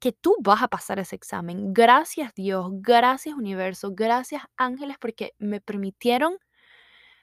que 0.00 0.12
tú 0.12 0.34
vas 0.40 0.62
a 0.62 0.68
pasar 0.68 0.98
ese 0.98 1.16
examen. 1.16 1.72
Gracias 1.72 2.34
Dios, 2.34 2.68
gracias 2.72 3.36
universo, 3.36 3.92
gracias 3.94 4.42
ángeles 4.56 4.96
porque 4.98 5.34
me 5.38 5.60
permitieron 5.60 6.38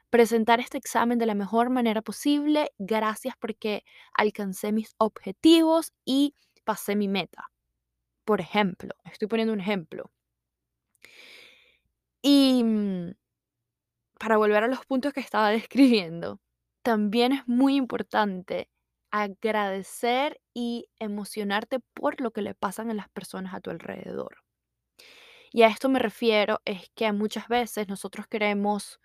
presentar 0.10 0.60
este 0.60 0.78
examen 0.78 1.18
de 1.20 1.26
la 1.26 1.36
mejor 1.36 1.70
manera 1.70 2.02
posible. 2.02 2.72
Gracias 2.78 3.36
porque 3.40 3.84
alcancé 4.14 4.72
mis 4.72 4.96
objetivos 4.98 5.94
y 6.06 6.36
pasé 6.64 6.96
mi 6.96 7.08
meta. 7.08 7.50
Por 8.26 8.42
ejemplo, 8.42 8.94
estoy 9.06 9.28
poniendo 9.28 9.54
un 9.54 9.62
ejemplo. 9.62 10.12
Y 12.22 12.64
mm, 12.64 13.16
para 14.20 14.38
volver 14.38 14.64
a 14.64 14.68
los 14.68 14.86
puntos 14.86 15.14
que 15.14 15.20
estaba 15.20 15.50
describiendo, 15.52 16.40
también 16.84 17.34
es 17.34 17.48
muy 17.48 17.76
importante 17.76 18.70
agradecer 19.12 20.42
y 20.54 20.90
emocionarte 21.00 21.80
por 21.94 22.22
lo 22.22 22.32
que 22.32 22.42
le 22.42 22.56
pasan 22.56 22.90
a 22.92 22.94
las 22.94 23.10
personas 23.10 23.54
a 23.54 23.62
tu 23.62 23.70
alrededor. 23.72 24.38
Y 25.52 25.64
a 25.64 25.68
esto 25.68 25.90
me 25.90 26.00
refiero 26.00 26.62
es 26.66 26.90
que 26.96 27.12
muchas 27.14 27.48
veces 27.48 27.88
nosotros 27.88 28.28
queremos 28.28 29.00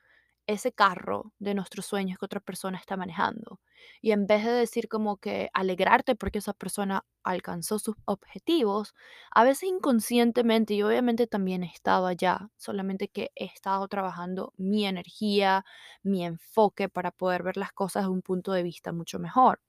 ese 0.47 0.73
carro 0.73 1.33
de 1.39 1.55
nuestros 1.55 1.87
sueños 1.87 2.19
que 2.19 2.27
otra 2.27 2.41
persona 2.41 2.79
está 2.79 2.97
manejando. 2.97 3.61
Y 4.03 4.13
en 4.13 4.27
vez 4.27 4.45
de 4.45 4.53
decir 4.53 4.89
como 4.89 5.17
que 5.19 5.51
alegrarte 5.55 6.17
porque 6.17 6.41
esa 6.41 6.53
persona 6.53 7.07
alcanzó 7.25 7.79
sus 7.79 7.97
objetivos, 8.07 8.95
a 9.33 9.45
veces 9.45 9.71
inconscientemente, 9.71 10.75
y 10.75 10.83
obviamente 10.83 11.27
también 11.29 11.63
he 11.65 11.69
estado 11.69 12.07
allá, 12.07 12.51
solamente 12.59 13.09
que 13.09 13.31
he 13.37 13.47
estado 13.47 13.89
trabajando 13.89 14.53
mi 14.59 14.85
energía, 14.87 15.65
mi 16.03 16.25
enfoque 16.25 16.89
para 16.89 17.13
poder 17.13 17.43
ver 17.45 17.57
las 17.57 17.73
cosas 17.73 18.05
de 18.05 18.11
un 18.11 18.23
punto 18.23 18.53
de 18.53 18.65
vista 18.65 18.93
mucho 18.93 19.19
mejor. 19.21 19.61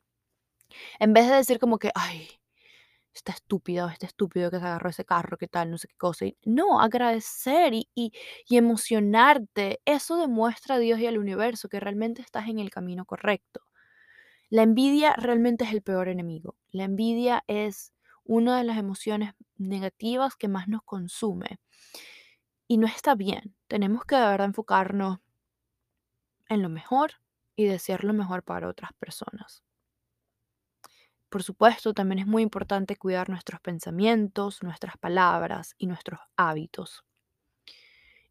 En 0.99 1.13
vez 1.13 1.27
de 1.29 1.35
decir 1.35 1.59
como 1.59 1.79
que, 1.79 1.91
ay, 1.95 2.27
está 3.13 3.31
estúpido, 3.31 3.89
este 3.89 4.05
estúpido 4.05 4.49
que 4.51 4.59
se 4.59 4.65
agarró 4.65 4.89
ese 4.89 5.05
carro, 5.05 5.37
qué 5.37 5.47
tal, 5.47 5.71
no 5.71 5.77
sé 5.77 5.87
qué 5.87 5.95
cosa. 5.97 6.25
no, 6.45 6.81
agradecer 6.81 7.73
y, 7.73 7.89
y, 7.95 8.11
y 8.47 8.57
emocionarte. 8.57 9.81
Eso 9.85 10.17
demuestra 10.17 10.75
a 10.75 10.79
Dios 10.79 10.99
y 10.99 11.07
al 11.07 11.17
universo 11.17 11.69
que 11.69 11.79
realmente 11.79 12.21
estás 12.21 12.47
en 12.47 12.59
el 12.59 12.69
camino 12.69 13.05
correcto. 13.05 13.61
La 14.49 14.63
envidia 14.63 15.15
realmente 15.15 15.63
es 15.65 15.71
el 15.73 15.81
peor 15.81 16.07
enemigo. 16.09 16.55
La 16.71 16.83
envidia 16.83 17.43
es 17.47 17.91
una 18.23 18.57
de 18.57 18.63
las 18.63 18.77
emociones 18.77 19.33
negativas 19.57 20.35
que 20.35 20.47
más 20.47 20.67
nos 20.67 20.83
consume. 20.83 21.59
Y 22.67 22.77
no 22.77 22.87
está 22.87 23.15
bien. 23.15 23.55
Tenemos 23.67 24.05
que 24.05 24.15
de 24.15 24.21
verdad 24.21 24.47
enfocarnos 24.47 25.19
en 26.49 26.61
lo 26.61 26.69
mejor 26.69 27.13
y 27.55 27.65
desear 27.65 28.03
lo 28.03 28.13
mejor 28.13 28.43
para 28.43 28.69
otras 28.69 28.93
personas. 28.93 29.63
Por 31.33 31.41
supuesto, 31.41 31.95
también 31.95 32.19
es 32.19 32.27
muy 32.27 32.43
importante 32.43 32.95
cuidar 32.95 33.27
nuestros 33.27 33.59
pensamientos, 33.59 34.61
nuestras 34.61 34.97
palabras 34.99 35.73
y 35.79 35.87
nuestros 35.87 36.19
hábitos. 36.37 37.03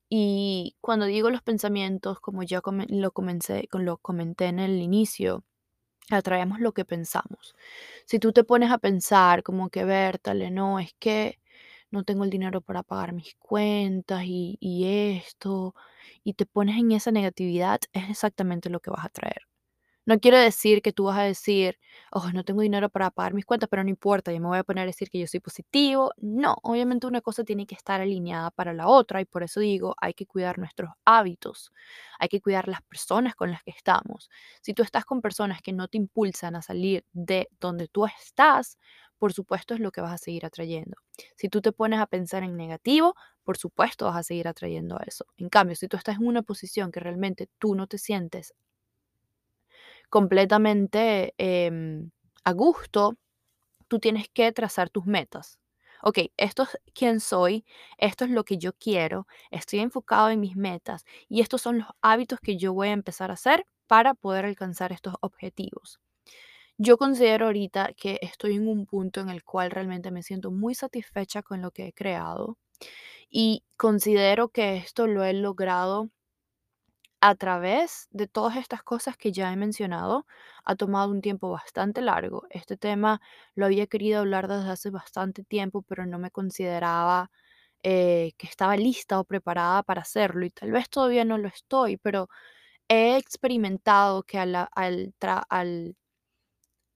Y 0.09 0.77
cuando 0.81 1.07
digo 1.07 1.31
los 1.31 1.43
pensamientos, 1.43 2.21
como 2.21 2.43
ya 2.45 2.61
lo, 2.89 3.11
comencé, 3.13 3.69
lo 3.73 3.97
comenté 3.99 4.47
en 4.47 4.59
el 4.61 4.81
inicio, 4.81 5.45
atraemos 6.11 6.61
lo 6.61 6.73
que 6.75 6.85
pensamos. 6.85 7.55
Si 8.07 8.19
tú 8.21 8.33
te 8.33 8.45
pones 8.45 8.73
a 8.73 8.79
pensar 8.79 9.43
como 9.45 9.71
que, 9.71 9.85
Bertale, 9.85 10.51
no, 10.51 10.81
es 10.81 10.95
que 11.01 11.41
no 11.91 12.05
tengo 12.05 12.25
el 12.25 12.31
dinero 12.31 12.63
para 12.63 12.83
pagar 12.85 13.13
mis 13.15 13.37
cuentas 13.37 14.25
y, 14.27 14.59
y 14.61 14.87
esto, 15.19 15.75
y 16.25 16.35
te 16.35 16.47
pones 16.47 16.79
en 16.79 16.93
esa 16.93 17.13
negatividad, 17.13 17.81
es 17.93 18.11
exactamente 18.11 18.71
lo 18.71 18.81
que 18.81 18.91
vas 18.91 19.05
a 19.07 19.11
traer. 19.11 19.43
No 20.05 20.19
quiere 20.19 20.39
decir 20.39 20.83
que 20.83 20.93
tú 20.93 21.05
vas 21.05 21.19
a 21.19 21.23
decir, 21.23 21.79
oh, 22.11 22.31
no 22.33 22.43
tengo 22.45 22.61
dinero 22.63 22.89
para 22.89 23.11
pagar 23.11 23.35
mis 23.35 23.45
cuentas, 23.47 23.69
pero 23.71 23.85
no 23.85 23.91
importa, 23.91 24.33
yo 24.33 24.41
me 24.41 24.49
voy 24.49 24.59
a 24.59 24.65
poner 24.65 24.83
a 24.83 24.87
decir 24.87 25.09
que 25.11 25.19
yo 25.21 25.27
soy 25.29 25.39
positivo. 25.41 26.13
No, 26.17 26.57
obviamente 26.63 27.07
una 27.07 27.21
cosa 27.21 27.45
tiene 27.45 27.67
que 27.67 27.77
estar 27.77 28.01
alineada 28.01 28.51
para 28.51 28.73
la 28.75 28.89
otra 28.89 29.21
y 29.21 29.25
por 29.27 29.45
eso 29.45 29.61
digo, 29.61 29.95
hay 30.01 30.15
que 30.15 30.27
cuidar 30.27 30.59
nuestros 30.59 30.91
hábitos, 31.05 31.73
hay 32.19 32.29
que 32.29 32.41
cuidar 32.41 32.67
las 32.69 32.83
personas 32.83 33.37
con 33.37 33.53
las 33.53 33.63
que 33.63 33.71
estamos. 33.71 34.29
Si 34.61 34.75
tú 34.75 34.83
estás 34.83 35.05
con 35.05 35.21
personas 35.23 35.63
que 35.63 35.73
no 35.73 35.87
te 35.89 35.99
impulsan 35.99 36.57
a 36.57 36.63
salir 36.63 37.05
de 37.13 37.49
donde 37.61 37.87
tú 37.87 38.05
estás, 38.07 38.79
por 39.19 39.33
supuesto 39.33 39.75
es 39.75 39.79
lo 39.81 39.93
que 39.93 40.01
vas 40.01 40.13
a 40.15 40.19
seguir 40.19 40.45
atrayendo. 40.47 40.97
Si 41.37 41.49
tú 41.49 41.61
te 41.63 41.71
pones 41.71 42.01
a 42.01 42.07
pensar 42.07 42.43
en 42.43 42.57
negativo, 42.57 43.15
por 43.45 43.57
supuesto 43.57 44.07
vas 44.07 44.17
a 44.17 44.23
seguir 44.25 44.49
atrayendo 44.49 44.99
eso. 45.07 45.27
En 45.37 45.49
cambio, 45.49 45.77
si 45.77 45.87
tú 45.87 45.97
estás 45.97 46.17
en 46.17 46.27
una 46.27 46.43
posición 46.43 46.91
que 46.91 46.99
realmente 46.99 47.49
tú 47.59 47.77
no 47.77 47.87
te 47.87 47.99
sientes 47.99 48.53
completamente 50.13 51.33
em, 51.39 52.11
a 52.45 52.53
gusto, 52.53 53.17
tú 53.89 53.99
tienes 53.99 54.29
que 54.29 54.53
trazar 54.53 54.91
tus 54.91 55.07
metas. 55.07 55.59
Ok, 56.03 56.19
esto 56.37 56.65
es 56.65 56.79
quién 56.95 57.19
soy, 57.19 57.65
esto 57.97 58.27
es 58.27 58.31
lo 58.31 58.45
que 58.45 58.59
yo 58.59 58.75
quiero, 58.75 59.27
estoy 59.51 59.79
enfocado 59.81 60.29
en 60.29 60.41
mis 60.41 60.55
metas 60.55 61.07
y 61.31 61.41
estos 61.41 61.63
son 61.63 61.79
los 61.79 61.89
hábitos 62.03 62.41
que 62.41 62.59
yo 62.59 62.75
voy 62.75 62.89
a 62.89 62.93
empezar 62.93 63.31
a 63.31 63.35
hacer 63.35 63.65
para 63.87 64.13
poder 64.13 64.45
alcanzar 64.45 64.93
estos 64.93 65.15
objetivos. 65.23 65.99
Yo 66.77 66.99
considero 66.99 67.47
ahorita 67.47 67.95
que 67.97 68.19
estoy 68.21 68.57
en 68.57 68.69
un 68.69 68.85
punto 68.85 69.21
en 69.23 69.31
el 69.31 69.43
cual 69.45 69.71
realmente 69.71 70.11
me 70.11 70.23
siento 70.23 70.51
muy 70.51 70.75
satisfecha 70.75 71.43
con 71.43 71.63
lo 71.63 71.71
que 71.71 71.87
he 71.87 71.93
creado 71.95 72.59
y 73.31 73.65
considero 73.79 74.51
que 74.51 74.77
esto 74.77 75.07
lo 75.07 75.25
he 75.25 75.33
logrado 75.33 76.11
a 77.23 77.37
través 77.37 78.09
de 78.11 78.27
todas 78.27 78.57
estas 78.57 78.83
cosas 78.83 79.17
que 79.17 79.33
ya 79.33 79.53
he 79.53 79.57
mencionado, 79.57 80.27
ha 80.65 80.75
tomado 80.77 81.13
un 81.13 81.23
tiempo 81.23 81.51
bastante 81.51 82.03
largo. 82.03 82.47
Este 82.51 82.77
tema 82.77 83.21
lo 83.55 83.67
había 83.67 83.87
querido 83.87 84.21
hablar 84.21 84.49
desde 84.49 84.71
hace 84.71 84.91
bastante 84.91 85.45
tiempo, 85.45 85.83
pero 85.83 86.05
no 86.05 86.19
me 86.19 86.33
consideraba 86.33 87.31
eh, 87.85 88.33
que 88.39 88.47
estaba 88.49 88.77
lista 88.77 89.21
o 89.21 89.25
preparada 89.25 89.85
para 89.85 90.03
hacerlo 90.03 90.45
y 90.47 90.51
tal 90.51 90.73
vez 90.73 90.91
todavía 90.91 91.25
no 91.25 91.39
lo 91.39 91.49
estoy, 91.49 91.97
pero 91.97 92.29
he 92.89 93.17
experimentado 93.19 94.25
que 94.25 94.39
al, 94.39 94.69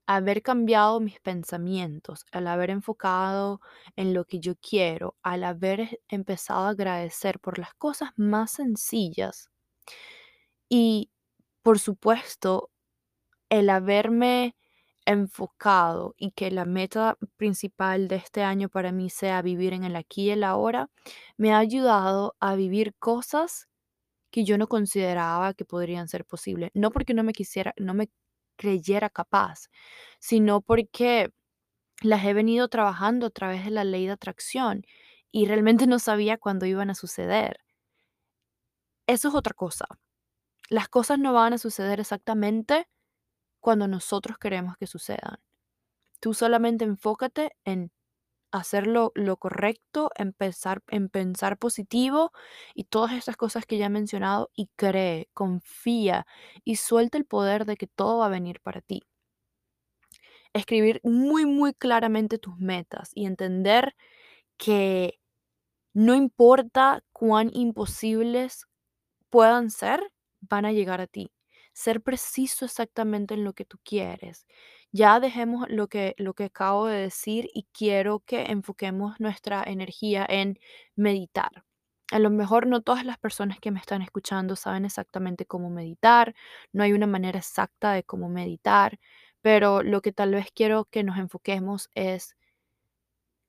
haber 0.07 0.43
cambiado 0.43 1.01
mis 1.01 1.21
pensamientos, 1.21 2.25
al 2.33 2.49
haber 2.49 2.71
enfocado 2.71 3.61
en 3.97 4.15
lo 4.15 4.25
que 4.25 4.41
yo 4.41 4.55
quiero, 4.57 5.17
al 5.23 5.45
haber 5.45 6.01
empezado 6.09 6.67
a 6.67 6.71
agradecer 6.71 7.41
por 7.41 7.59
las 7.59 7.75
cosas 7.75 8.11
más 8.17 8.53
sencillas, 8.53 9.51
y, 10.69 11.11
por 11.63 11.79
supuesto, 11.79 12.71
el 13.51 13.71
haberme 13.71 14.57
enfocado 15.07 16.15
y 16.19 16.33
que 16.33 16.51
la 16.51 16.65
meta 16.65 17.19
principal 17.37 18.09
de 18.09 18.17
este 18.17 18.43
año 18.43 18.69
para 18.69 18.93
mí 18.93 19.11
sea 19.11 19.43
vivir 19.43 19.73
en 19.73 19.85
el 19.85 19.97
aquí 19.97 20.25
y 20.27 20.31
el 20.31 20.45
ahora, 20.45 20.91
me 21.39 21.53
ha 21.55 21.59
ayudado 21.59 22.37
a 22.41 22.57
vivir 22.57 22.95
cosas 22.99 23.69
que 24.31 24.45
yo 24.45 24.59
no 24.59 24.69
consideraba 24.69 25.55
que 25.55 25.65
podrían 25.65 26.09
ser 26.09 26.25
posibles. 26.27 26.71
No 26.75 26.91
porque 26.93 27.15
no 27.15 27.25
me 27.25 27.33
quisiera, 27.35 27.75
no 27.79 27.95
me 27.95 28.11
creyera 28.57 29.11
capaz, 29.11 29.69
sino 30.21 30.61
porque 30.63 31.31
las 32.03 32.25
he 32.25 32.35
venido 32.35 32.69
trabajando 32.69 33.27
a 33.27 33.31
través 33.31 33.65
de 33.67 33.71
la 33.73 33.85
ley 33.85 34.07
de 34.07 34.13
atracción 34.13 34.85
y 35.33 35.47
realmente 35.47 35.87
no 35.87 35.99
sabía 35.99 36.39
cuándo 36.39 36.67
iban 36.67 36.91
a 36.91 36.95
suceder. 36.95 37.61
Eso 39.09 39.29
es 39.29 39.35
otra 39.35 39.53
cosa. 39.55 39.87
Las 40.69 40.89
cosas 40.89 41.19
no 41.19 41.33
van 41.33 41.53
a 41.53 41.59
suceder 41.59 42.01
exactamente 42.01 42.89
cuando 43.61 43.89
nosotros 43.89 44.39
queremos 44.39 44.77
que 44.79 44.87
sucedan. 44.87 45.39
Tú 46.21 46.35
solamente 46.35 46.85
enfócate 46.85 47.53
en 47.65 47.93
hacer 48.53 48.87
lo, 48.87 49.13
correcto, 49.39 50.11
empezar, 50.17 50.83
en 50.89 51.09
pensar 51.09 51.59
positivo 51.59 52.33
y 52.75 52.85
todas 52.85 53.13
estas 53.13 53.37
cosas 53.37 53.67
que 53.67 53.79
ya 53.79 53.87
he 53.87 53.91
mencionado 53.91 54.51
y 54.55 54.69
cree, 54.77 55.29
confía 55.35 56.27
y 56.65 56.77
suelta 56.77 57.19
el 57.19 57.27
poder 57.27 57.67
de 57.67 57.77
que 57.77 57.87
todo 57.87 58.19
va 58.19 58.27
a 58.27 58.31
venir 58.31 58.61
para 58.63 58.81
ti. 58.81 59.03
Escribir 60.53 61.01
muy, 61.05 61.45
muy 61.45 61.75
claramente 61.75 62.39
tus 62.39 62.57
metas 62.59 63.11
y 63.15 63.27
entender 63.27 63.95
que 64.59 65.21
no 65.95 66.15
importa 66.15 67.05
cuán 67.13 67.51
imposibles 67.55 68.67
puedan 69.31 69.71
ser, 69.71 70.13
van 70.49 70.65
a 70.67 70.73
llegar 70.73 71.01
a 71.01 71.07
ti. 71.07 71.31
Ser 71.73 72.01
preciso 72.03 72.65
exactamente 72.65 73.35
en 73.35 73.45
lo 73.45 73.53
que 73.53 73.65
tú 73.65 73.79
quieres. 73.85 74.47
Ya 74.93 75.21
dejemos 75.21 75.67
lo 75.69 75.89
que, 75.89 76.15
lo 76.19 76.35
que 76.35 76.45
acabo 76.45 76.87
de 76.87 77.01
decir 77.03 77.49
y 77.53 77.67
quiero 77.73 78.21
que 78.21 78.45
enfoquemos 78.45 79.21
nuestra 79.21 79.63
energía 79.65 80.25
en 80.29 80.59
meditar. 80.97 81.65
A 82.13 82.19
lo 82.21 82.31
mejor 82.31 82.67
no 82.67 82.83
todas 82.83 83.05
las 83.05 83.19
personas 83.19 83.59
que 83.61 83.71
me 83.73 83.81
están 83.81 84.01
escuchando 84.03 84.57
saben 84.57 84.85
exactamente 84.85 85.45
cómo 85.47 85.71
meditar, 85.71 86.35
no 86.73 86.83
hay 86.85 86.93
una 86.93 87.07
manera 87.09 87.39
exacta 87.39 87.93
de 87.93 88.05
cómo 88.05 88.29
meditar, 88.29 88.99
pero 89.43 89.83
lo 89.83 90.01
que 90.03 90.13
tal 90.13 90.33
vez 90.33 90.47
quiero 90.55 90.85
que 90.87 91.03
nos 91.05 91.19
enfoquemos 91.19 91.91
es 91.95 92.37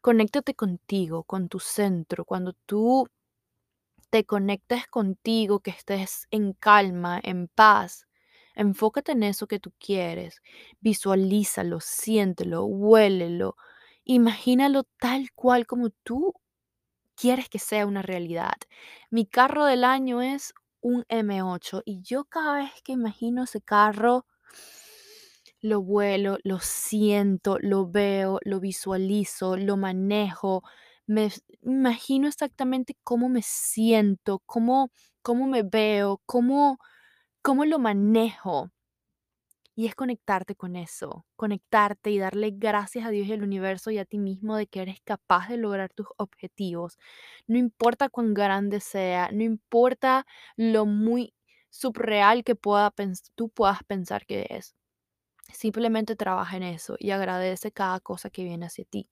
conéctate 0.02 0.56
contigo, 0.56 1.24
con 1.24 1.50
tu 1.50 1.60
centro, 1.60 2.26
cuando 2.26 2.54
tú 2.66 3.08
te 4.10 4.26
conectes 4.26 4.88
contigo, 4.88 5.60
que 5.60 5.72
estés 5.72 6.28
en 6.32 6.54
calma, 6.54 7.20
en 7.24 7.48
paz. 7.48 8.08
Enfócate 8.56 9.12
en 9.12 9.24
eso 9.24 9.48
que 9.48 9.60
tú 9.60 9.72
quieres. 9.80 10.42
Visualízalo, 10.80 11.80
siéntelo, 11.80 12.66
huélelo. 12.66 13.56
Imagínalo 14.04 14.84
tal 15.00 15.32
cual 15.34 15.68
como 15.68 15.90
tú 16.04 16.34
quieres 17.16 17.50
que 17.50 17.60
sea 17.60 17.86
una 17.86 18.02
realidad. 18.02 18.56
Mi 19.10 19.26
carro 19.26 19.66
del 19.66 19.84
año 19.84 20.22
es 20.22 20.54
un 20.82 21.04
M8 21.10 21.82
y 21.86 22.02
yo 22.02 22.26
cada 22.26 22.58
vez 22.60 22.72
que 22.84 22.94
imagino 22.94 23.44
ese 23.44 23.62
carro, 23.62 24.26
lo 25.62 25.82
vuelo, 25.82 26.38
lo 26.44 26.60
siento, 26.60 27.58
lo 27.60 27.88
veo, 27.88 28.40
lo 28.44 28.60
visualizo, 28.60 29.58
lo 29.58 29.76
manejo, 29.76 30.64
me 31.08 31.32
imagino 31.62 32.28
exactamente 32.28 32.96
cómo 33.04 33.30
me 33.30 33.42
siento, 33.44 34.40
cómo, 34.46 34.92
cómo 35.22 35.48
me 35.48 35.64
veo, 35.64 36.22
cómo, 36.26 36.80
cómo 37.42 37.66
lo 37.66 37.80
manejo. 37.80 38.72
Y 39.76 39.86
es 39.86 39.94
conectarte 39.96 40.56
con 40.56 40.76
eso, 40.76 41.26
conectarte 41.36 42.10
y 42.10 42.18
darle 42.18 42.52
gracias 42.52 43.06
a 43.06 43.12
Dios 43.12 43.28
y 43.28 43.34
al 43.34 43.44
universo 43.44 43.92
y 43.92 44.00
a 44.00 44.06
ti 44.06 44.18
mismo 44.18 44.56
de 44.58 44.66
que 44.68 44.82
eres 44.82 45.00
capaz 45.04 45.50
de 45.50 45.58
lograr 45.58 45.94
tus 45.94 46.08
objetivos. 46.18 46.98
No 47.46 47.58
importa 47.60 48.10
cuán 48.10 48.34
grande 48.34 48.80
sea, 48.80 49.30
no 49.32 49.44
importa 49.44 50.26
lo 50.56 50.86
muy 50.88 51.36
subreal 51.70 52.44
que 52.44 52.56
pueda 52.56 52.92
tú 53.36 53.50
puedas 53.50 53.84
pensar 53.84 54.26
que 54.26 54.48
es. 54.50 54.76
Simplemente 55.54 56.16
trabaja 56.16 56.58
en 56.58 56.64
eso 56.64 56.96
y 57.00 57.12
agradece 57.12 57.72
cada 57.72 58.00
cosa 58.02 58.30
que 58.32 58.44
viene 58.44 58.68
hacia 58.68 58.86
ti. 58.86 59.10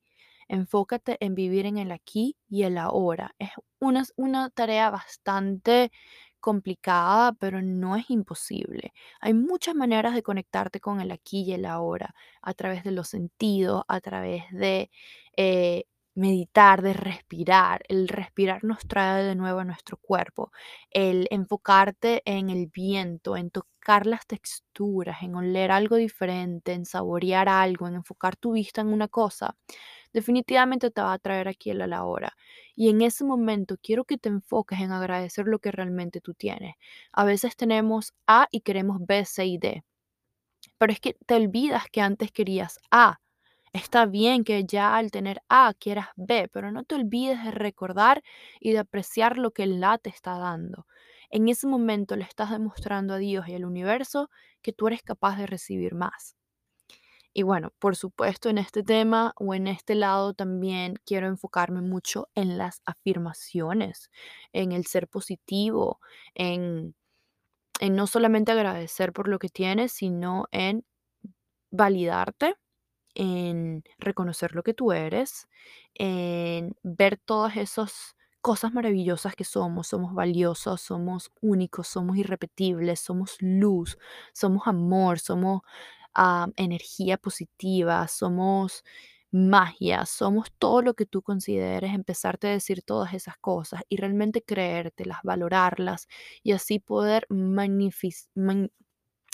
Enfócate 0.48 1.18
en 1.20 1.36
vivir 1.36 1.66
en 1.66 1.78
el 1.78 1.92
aquí 1.92 2.38
y 2.50 2.64
el 2.64 2.78
ahora. 2.78 3.36
Es 3.40 3.50
una, 3.80 4.50
tarea 4.50 4.90
bastante 4.90 5.92
complicada, 6.40 7.34
pero 7.34 7.62
no 7.62 7.96
es 7.96 8.10
imposible. 8.10 8.94
Hay 9.20 9.34
muchas 9.34 9.76
maneras 9.76 10.14
de 10.16 10.24
conectarte 10.24 10.80
con 10.80 11.02
el 11.02 11.12
aquí 11.12 11.44
y 11.44 11.54
el 11.54 11.66
ahora, 11.66 12.14
a 12.42 12.54
través 12.54 12.84
de 12.84 12.92
los 12.92 13.08
sentidos, 13.10 13.84
a 13.88 14.00
través 14.02 14.44
de 14.52 14.92
eh, 15.38 15.86
meditar, 16.16 16.82
de 16.82 16.94
respirar. 16.94 17.84
El 17.88 18.08
respirar 18.08 18.64
nos 18.64 18.80
trae 18.88 19.24
de 19.24 19.36
nuevo 19.36 19.60
a 19.60 19.66
nuestro 19.66 19.98
cuerpo. 19.98 20.52
El 20.92 21.28
enfocarte 21.30 22.22
en 22.26 22.50
el 22.50 22.68
viento, 22.68 23.38
en 23.38 23.52
tocar 23.52 24.08
las 24.08 24.26
texturas, 24.26 25.22
en 25.24 25.36
oler 25.36 25.72
algo 25.72 25.98
diferente, 25.98 26.74
en 26.74 26.86
saborear 26.86 27.50
algo, 27.50 27.88
en 27.88 27.96
enfocar 27.96 28.36
tu 28.36 28.54
vista 28.54 28.82
en 28.82 28.88
una 28.88 29.08
cosa, 29.08 29.56
definitivamente 30.16 30.92
te 30.92 31.02
va 31.02 31.14
a 31.14 31.20
traer 31.20 31.48
aquí 31.50 31.72
a 31.72 31.76
la 31.76 32.06
hora. 32.06 32.34
Y 32.76 32.90
en 32.90 33.02
ese 33.02 33.26
momento 33.26 33.76
quiero 33.82 34.06
que 34.06 34.18
te 34.18 34.30
enfoques 34.30 34.80
en 34.80 34.92
agradecer 34.94 35.46
lo 35.48 35.60
que 35.60 35.72
realmente 35.72 36.22
tú 36.22 36.34
tienes. 36.34 36.76
A 37.12 37.26
veces 37.26 37.56
tenemos 37.58 38.14
A 38.28 38.48
y 38.52 38.62
queremos 38.62 39.00
B, 39.06 39.26
C 39.26 39.46
y 39.46 39.58
D, 39.58 39.84
pero 40.78 40.94
es 40.94 41.00
que 41.02 41.16
te 41.26 41.36
olvidas 41.36 41.86
que 41.92 42.02
antes 42.02 42.32
querías 42.32 42.80
A. 42.92 43.20
Está 43.74 44.06
bien 44.08 44.44
que 44.46 44.66
ya 44.66 44.98
al 44.98 45.12
tener 45.12 45.42
A 45.50 45.74
quieras 45.80 46.10
B, 46.18 46.50
pero 46.54 46.72
no 46.72 46.84
te 46.86 46.96
olvides 46.96 47.44
de 47.44 47.52
recordar 47.52 48.24
y 48.62 48.72
de 48.74 48.80
apreciar 48.80 49.38
lo 49.38 49.52
que 49.52 49.64
el 49.64 49.84
A 49.84 49.98
te 50.00 50.10
está 50.12 50.38
dando. 50.40 50.88
En 51.32 51.50
ese 51.50 51.68
momento 51.68 52.16
le 52.18 52.26
estás 52.26 52.52
demostrando 52.52 53.16
a 53.16 53.18
Dios 53.20 53.48
y 53.50 53.56
al 53.56 53.66
universo 53.66 54.30
que 54.62 54.74
tú 54.74 54.88
eres 54.88 55.04
capaz 55.04 55.38
de 55.38 55.48
recibir 55.48 55.96
más. 55.96 56.36
Y 57.38 57.44
bueno, 57.44 57.74
por 57.80 57.98
supuesto, 57.98 58.48
en 58.50 58.58
este 58.58 58.82
tema 58.82 59.34
o 59.38 59.54
en 59.54 59.68
este 59.68 59.94
lado 59.94 60.34
también 60.34 60.96
quiero 61.06 61.28
enfocarme 61.28 61.82
mucho 61.82 62.30
en 62.34 62.58
las 62.58 62.82
afirmaciones, 62.86 64.10
en 64.54 64.72
el 64.72 64.86
ser 64.86 65.10
positivo, 65.10 66.00
en, 66.34 66.96
no 67.92 68.08
solamente 68.08 68.52
agradecer 68.54 69.14
por 69.14 69.28
lo 69.28 69.40
que 69.40 69.50
tienes, 69.50 69.92
sino 69.94 70.48
en 70.52 70.86
validarte 71.72 72.56
en 73.16 73.84
reconocer 74.00 74.56
lo 74.56 74.64
que 74.64 74.74
tú 74.74 74.92
eres, 74.94 75.48
en 75.96 76.76
ver 76.84 77.18
todas 77.18 77.58
esas 77.58 78.16
cosas 78.42 78.74
maravillosas 78.74 79.36
que 79.36 79.44
somos. 79.46 79.88
Somos 79.88 80.14
valiosos, 80.14 80.82
somos 80.82 81.32
únicos, 81.42 81.88
somos 81.88 82.18
irrepetibles, 82.18 83.00
somos 83.02 83.38
luz, 83.42 83.98
somos 84.34 84.68
amor, 84.68 85.20
somos 85.20 85.62
energía 86.58 87.18
positiva, 87.18 88.08
somos 88.08 88.84
magia, 89.32 90.06
somos 90.06 90.52
todo 90.58 90.82
lo 90.82 90.94
que 90.94 91.06
tú 91.06 91.22
consideres, 91.22 91.94
empezarte 91.94 92.48
a 92.48 92.52
decir 92.52 92.84
todas 92.84 93.14
esas 93.14 93.38
cosas 93.38 93.82
y 93.90 93.98
realmente 93.98 94.42
creértelas, 94.42 95.20
valorarlas 95.24 96.08
y 96.44 96.54
así 96.54 96.80
poder 96.80 97.28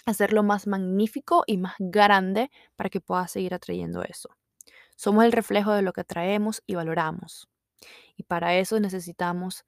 hacerlo 0.05 0.43
más 0.43 0.67
magnífico 0.67 1.43
y 1.45 1.57
más 1.57 1.75
grande 1.79 2.49
para 2.75 2.89
que 2.89 3.01
puedas 3.01 3.31
seguir 3.31 3.53
atrayendo 3.53 4.03
eso. 4.03 4.29
Somos 4.95 5.25
el 5.25 5.31
reflejo 5.31 5.73
de 5.73 5.81
lo 5.81 5.93
que 5.93 6.01
atraemos 6.01 6.63
y 6.65 6.75
valoramos. 6.75 7.47
Y 8.17 8.23
para 8.23 8.55
eso 8.55 8.79
necesitamos 8.79 9.65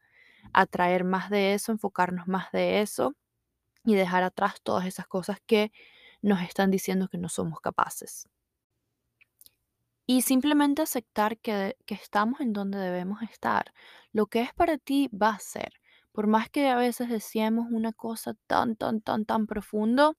atraer 0.53 1.03
más 1.03 1.29
de 1.29 1.53
eso, 1.53 1.71
enfocarnos 1.71 2.27
más 2.27 2.51
de 2.51 2.81
eso 2.81 3.15
y 3.85 3.95
dejar 3.95 4.23
atrás 4.23 4.55
todas 4.63 4.85
esas 4.85 5.07
cosas 5.07 5.39
que 5.45 5.71
nos 6.23 6.41
están 6.41 6.71
diciendo 6.71 7.07
que 7.09 7.19
no 7.19 7.29
somos 7.29 7.59
capaces. 7.61 8.27
Y 10.07 10.23
simplemente 10.23 10.81
aceptar 10.81 11.37
que, 11.37 11.77
que 11.85 11.95
estamos 11.95 12.41
en 12.41 12.53
donde 12.53 12.77
debemos 12.79 13.21
estar. 13.21 13.73
Lo 14.11 14.25
que 14.27 14.41
es 14.41 14.53
para 14.53 14.77
ti 14.77 15.09
va 15.09 15.29
a 15.29 15.39
ser. 15.39 15.73
Por 16.11 16.27
más 16.27 16.49
que 16.49 16.69
a 16.69 16.75
veces 16.77 17.09
deseemos 17.09 17.67
una 17.71 17.93
cosa 17.93 18.35
tan, 18.47 18.75
tan, 18.75 19.01
tan, 19.01 19.25
tan 19.25 19.47
profundo, 19.47 20.17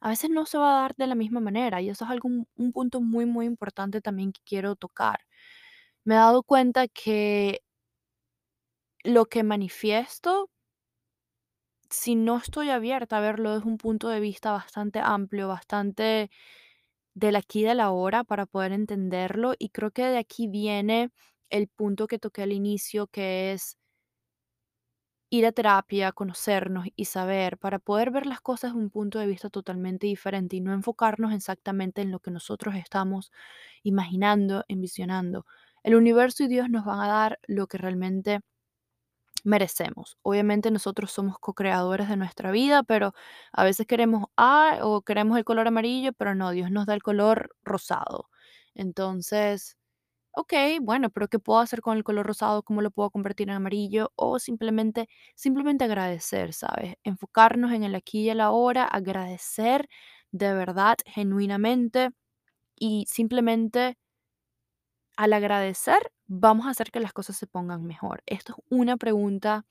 a 0.00 0.10
veces 0.10 0.30
no 0.30 0.46
se 0.46 0.58
va 0.58 0.78
a 0.78 0.82
dar 0.82 0.96
de 0.96 1.06
la 1.06 1.14
misma 1.14 1.40
manera 1.40 1.80
y 1.82 1.90
eso 1.90 2.04
es 2.04 2.10
algo, 2.10 2.28
un 2.56 2.72
punto 2.72 3.00
muy, 3.00 3.26
muy 3.26 3.46
importante 3.46 4.00
también 4.00 4.32
que 4.32 4.40
quiero 4.44 4.76
tocar. 4.76 5.20
Me 6.04 6.14
he 6.14 6.18
dado 6.18 6.42
cuenta 6.42 6.88
que 6.88 7.62
lo 9.04 9.26
que 9.26 9.42
manifiesto, 9.42 10.50
si 11.90 12.14
no 12.16 12.38
estoy 12.38 12.70
abierta 12.70 13.18
a 13.18 13.20
verlo 13.20 13.54
desde 13.54 13.68
un 13.68 13.78
punto 13.78 14.08
de 14.08 14.20
vista 14.20 14.52
bastante 14.52 15.00
amplio, 15.00 15.48
bastante 15.48 16.30
del 17.14 17.36
aquí 17.36 17.60
y 17.60 17.64
del 17.64 17.80
ahora 17.80 18.24
para 18.24 18.46
poder 18.46 18.72
entenderlo, 18.72 19.54
y 19.58 19.70
creo 19.70 19.90
que 19.92 20.04
de 20.06 20.18
aquí 20.18 20.48
viene 20.48 21.10
el 21.50 21.68
punto 21.68 22.06
que 22.08 22.18
toqué 22.20 22.42
al 22.44 22.52
inicio, 22.52 23.06
que 23.08 23.52
es 23.52 23.76
ir 25.32 25.46
a 25.46 25.52
terapia, 25.52 26.12
conocernos 26.12 26.86
y 26.96 27.04
saber 27.04 27.56
para 27.58 27.78
poder 27.78 28.10
ver 28.10 28.26
las 28.26 28.40
cosas 28.40 28.72
de 28.74 28.78
un 28.80 28.90
punto 28.90 29.18
de 29.20 29.26
vista 29.28 29.48
totalmente 29.48 30.06
diferente 30.08 30.56
y 30.56 30.60
no 30.60 30.72
enfocarnos 30.72 31.32
exactamente 31.32 32.02
en 32.02 32.10
lo 32.10 32.18
que 32.20 32.30
nosotros 32.32 32.74
estamos 32.74 33.30
imaginando, 33.84 34.64
envisionando. 34.68 35.46
El 35.84 35.94
universo 35.94 36.44
y 36.44 36.48
Dios 36.48 36.68
nos 36.68 36.84
van 36.84 37.00
a 37.00 37.06
dar 37.08 37.38
lo 37.46 37.66
que 37.68 37.78
realmente 37.78 38.40
merecemos. 39.44 40.18
Obviamente 40.22 40.70
nosotros 40.70 41.10
somos 41.12 41.38
co-creadores 41.38 42.08
de 42.08 42.16
nuestra 42.16 42.50
vida, 42.52 42.82
pero 42.82 43.14
a 43.52 43.64
veces 43.64 43.86
queremos 43.86 44.24
A 44.36 44.78
o 44.82 45.02
queremos 45.02 45.38
el 45.38 45.44
color 45.44 45.68
amarillo, 45.68 46.12
pero 46.14 46.34
no, 46.34 46.50
Dios 46.52 46.70
nos 46.70 46.86
da 46.86 46.94
el 46.94 47.02
color 47.02 47.50
rosado. 47.64 48.30
Entonces, 48.74 49.76
Ok, 50.32 50.52
bueno, 50.80 51.10
pero 51.10 51.28
¿qué 51.28 51.38
puedo 51.40 51.58
hacer 51.58 51.80
con 51.80 51.96
el 51.96 52.04
color 52.04 52.26
rosado? 52.26 52.62
¿Cómo 52.62 52.82
lo 52.82 52.90
puedo 52.92 53.10
convertir 53.10 53.48
en 53.50 53.56
amarillo? 53.56 54.12
O 54.16 54.38
simplemente, 54.38 55.08
simplemente 55.34 55.84
agradecer, 55.84 56.52
¿sabes? 56.52 56.94
Enfocarnos 57.04 57.72
en 57.72 57.82
el 57.84 57.94
aquí 57.96 58.20
y 58.22 58.30
el 58.30 58.40
ahora, 58.40 58.84
agradecer 58.84 59.88
de 60.30 60.54
verdad, 60.54 60.96
genuinamente 61.06 62.10
y 62.76 63.06
simplemente 63.08 63.96
al 65.16 65.32
agradecer, 65.32 66.12
vamos 66.30 66.66
a 66.66 66.70
hacer 66.70 66.92
que 66.92 67.00
las 67.00 67.12
cosas 67.12 67.36
se 67.36 67.48
pongan 67.48 67.84
mejor. 67.84 68.22
Esto 68.24 68.54
es 68.56 68.64
una 68.68 68.96
pregunta 68.96 69.66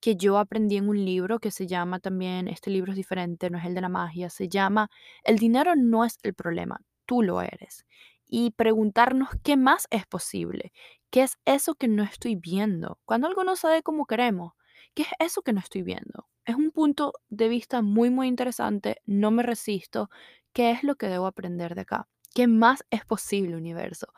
que 0.00 0.16
yo 0.16 0.38
aprendí 0.38 0.76
en 0.76 0.88
un 0.88 1.04
libro 1.04 1.38
que 1.38 1.52
se 1.52 1.66
llama 1.68 2.00
también, 2.00 2.48
este 2.48 2.70
libro 2.70 2.90
es 2.90 2.96
diferente, 2.96 3.50
no 3.50 3.58
es 3.58 3.64
el 3.64 3.74
de 3.74 3.80
la 3.80 3.88
magia, 3.88 4.28
se 4.28 4.48
llama 4.48 4.90
El 5.22 5.38
dinero 5.38 5.74
no 5.76 6.04
es 6.04 6.18
el 6.24 6.34
problema, 6.34 6.80
tú 7.06 7.22
lo 7.22 7.40
eres. 7.40 7.86
Y 8.26 8.50
preguntarnos 8.50 9.28
qué 9.44 9.56
más 9.56 9.86
es 9.90 10.06
posible, 10.06 10.72
qué 11.10 11.22
es 11.22 11.38
eso 11.44 11.76
que 11.76 11.86
no 11.86 12.02
estoy 12.02 12.34
viendo. 12.34 12.98
Cuando 13.04 13.28
algo 13.28 13.44
no 13.44 13.54
sabe 13.54 13.84
como 13.84 14.06
queremos, 14.06 14.54
¿qué 14.92 15.02
es 15.02 15.08
eso 15.20 15.42
que 15.42 15.52
no 15.52 15.60
estoy 15.60 15.82
viendo? 15.82 16.26
Es 16.44 16.56
un 16.56 16.72
punto 16.72 17.12
de 17.28 17.48
vista 17.48 17.80
muy, 17.80 18.10
muy 18.10 18.26
interesante, 18.26 19.00
no 19.06 19.30
me 19.30 19.44
resisto. 19.44 20.10
¿Qué 20.52 20.72
es 20.72 20.82
lo 20.82 20.96
que 20.96 21.06
debo 21.06 21.26
aprender 21.26 21.76
de 21.76 21.82
acá? 21.82 22.08
¿Qué 22.34 22.48
más 22.48 22.84
es 22.90 23.04
posible, 23.04 23.56
universo? 23.56 24.08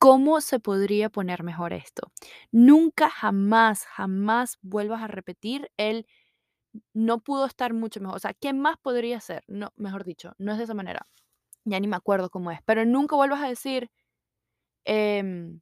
¿Cómo 0.00 0.40
se 0.40 0.60
podría 0.60 1.10
poner 1.10 1.42
mejor 1.42 1.72
esto? 1.72 2.12
Nunca, 2.52 3.10
jamás, 3.10 3.84
jamás 3.86 4.58
vuelvas 4.62 5.02
a 5.02 5.08
repetir 5.08 5.70
el 5.76 6.06
no 6.94 7.20
pudo 7.20 7.46
estar 7.46 7.74
mucho 7.74 8.00
mejor. 8.00 8.16
O 8.16 8.20
sea, 8.20 8.34
¿qué 8.34 8.52
más 8.54 8.78
podría 8.78 9.20
ser? 9.20 9.44
No, 9.48 9.72
mejor 9.76 10.04
dicho, 10.04 10.34
no 10.38 10.52
es 10.52 10.58
de 10.58 10.64
esa 10.64 10.74
manera. 10.74 11.06
Ya 11.64 11.80
ni 11.80 11.88
me 11.88 11.96
acuerdo 11.96 12.30
cómo 12.30 12.50
es. 12.52 12.60
Pero 12.66 12.84
nunca 12.86 13.16
vuelvas 13.16 13.42
a 13.42 13.48
decir, 13.48 13.90
em, 14.84 15.60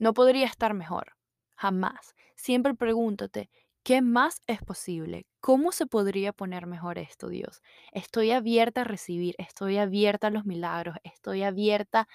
no 0.00 0.14
podría 0.14 0.46
estar 0.46 0.74
mejor. 0.74 1.14
Jamás. 1.56 2.14
Siempre 2.36 2.74
pregúntate, 2.74 3.50
¿Qué 3.84 4.00
más 4.00 4.40
es 4.46 4.62
posible? 4.62 5.26
¿Cómo 5.40 5.72
se 5.72 5.86
podría 5.86 6.32
poner 6.32 6.66
mejor 6.66 6.98
esto, 6.98 7.28
Dios? 7.28 7.62
Estoy 7.92 8.30
abierta 8.30 8.82
a 8.82 8.84
recibir, 8.84 9.34
estoy 9.38 9.78
abierta 9.78 10.28
a 10.28 10.30
los 10.30 10.44
milagros, 10.46 10.96
estoy 11.02 11.42
abierta 11.42 12.06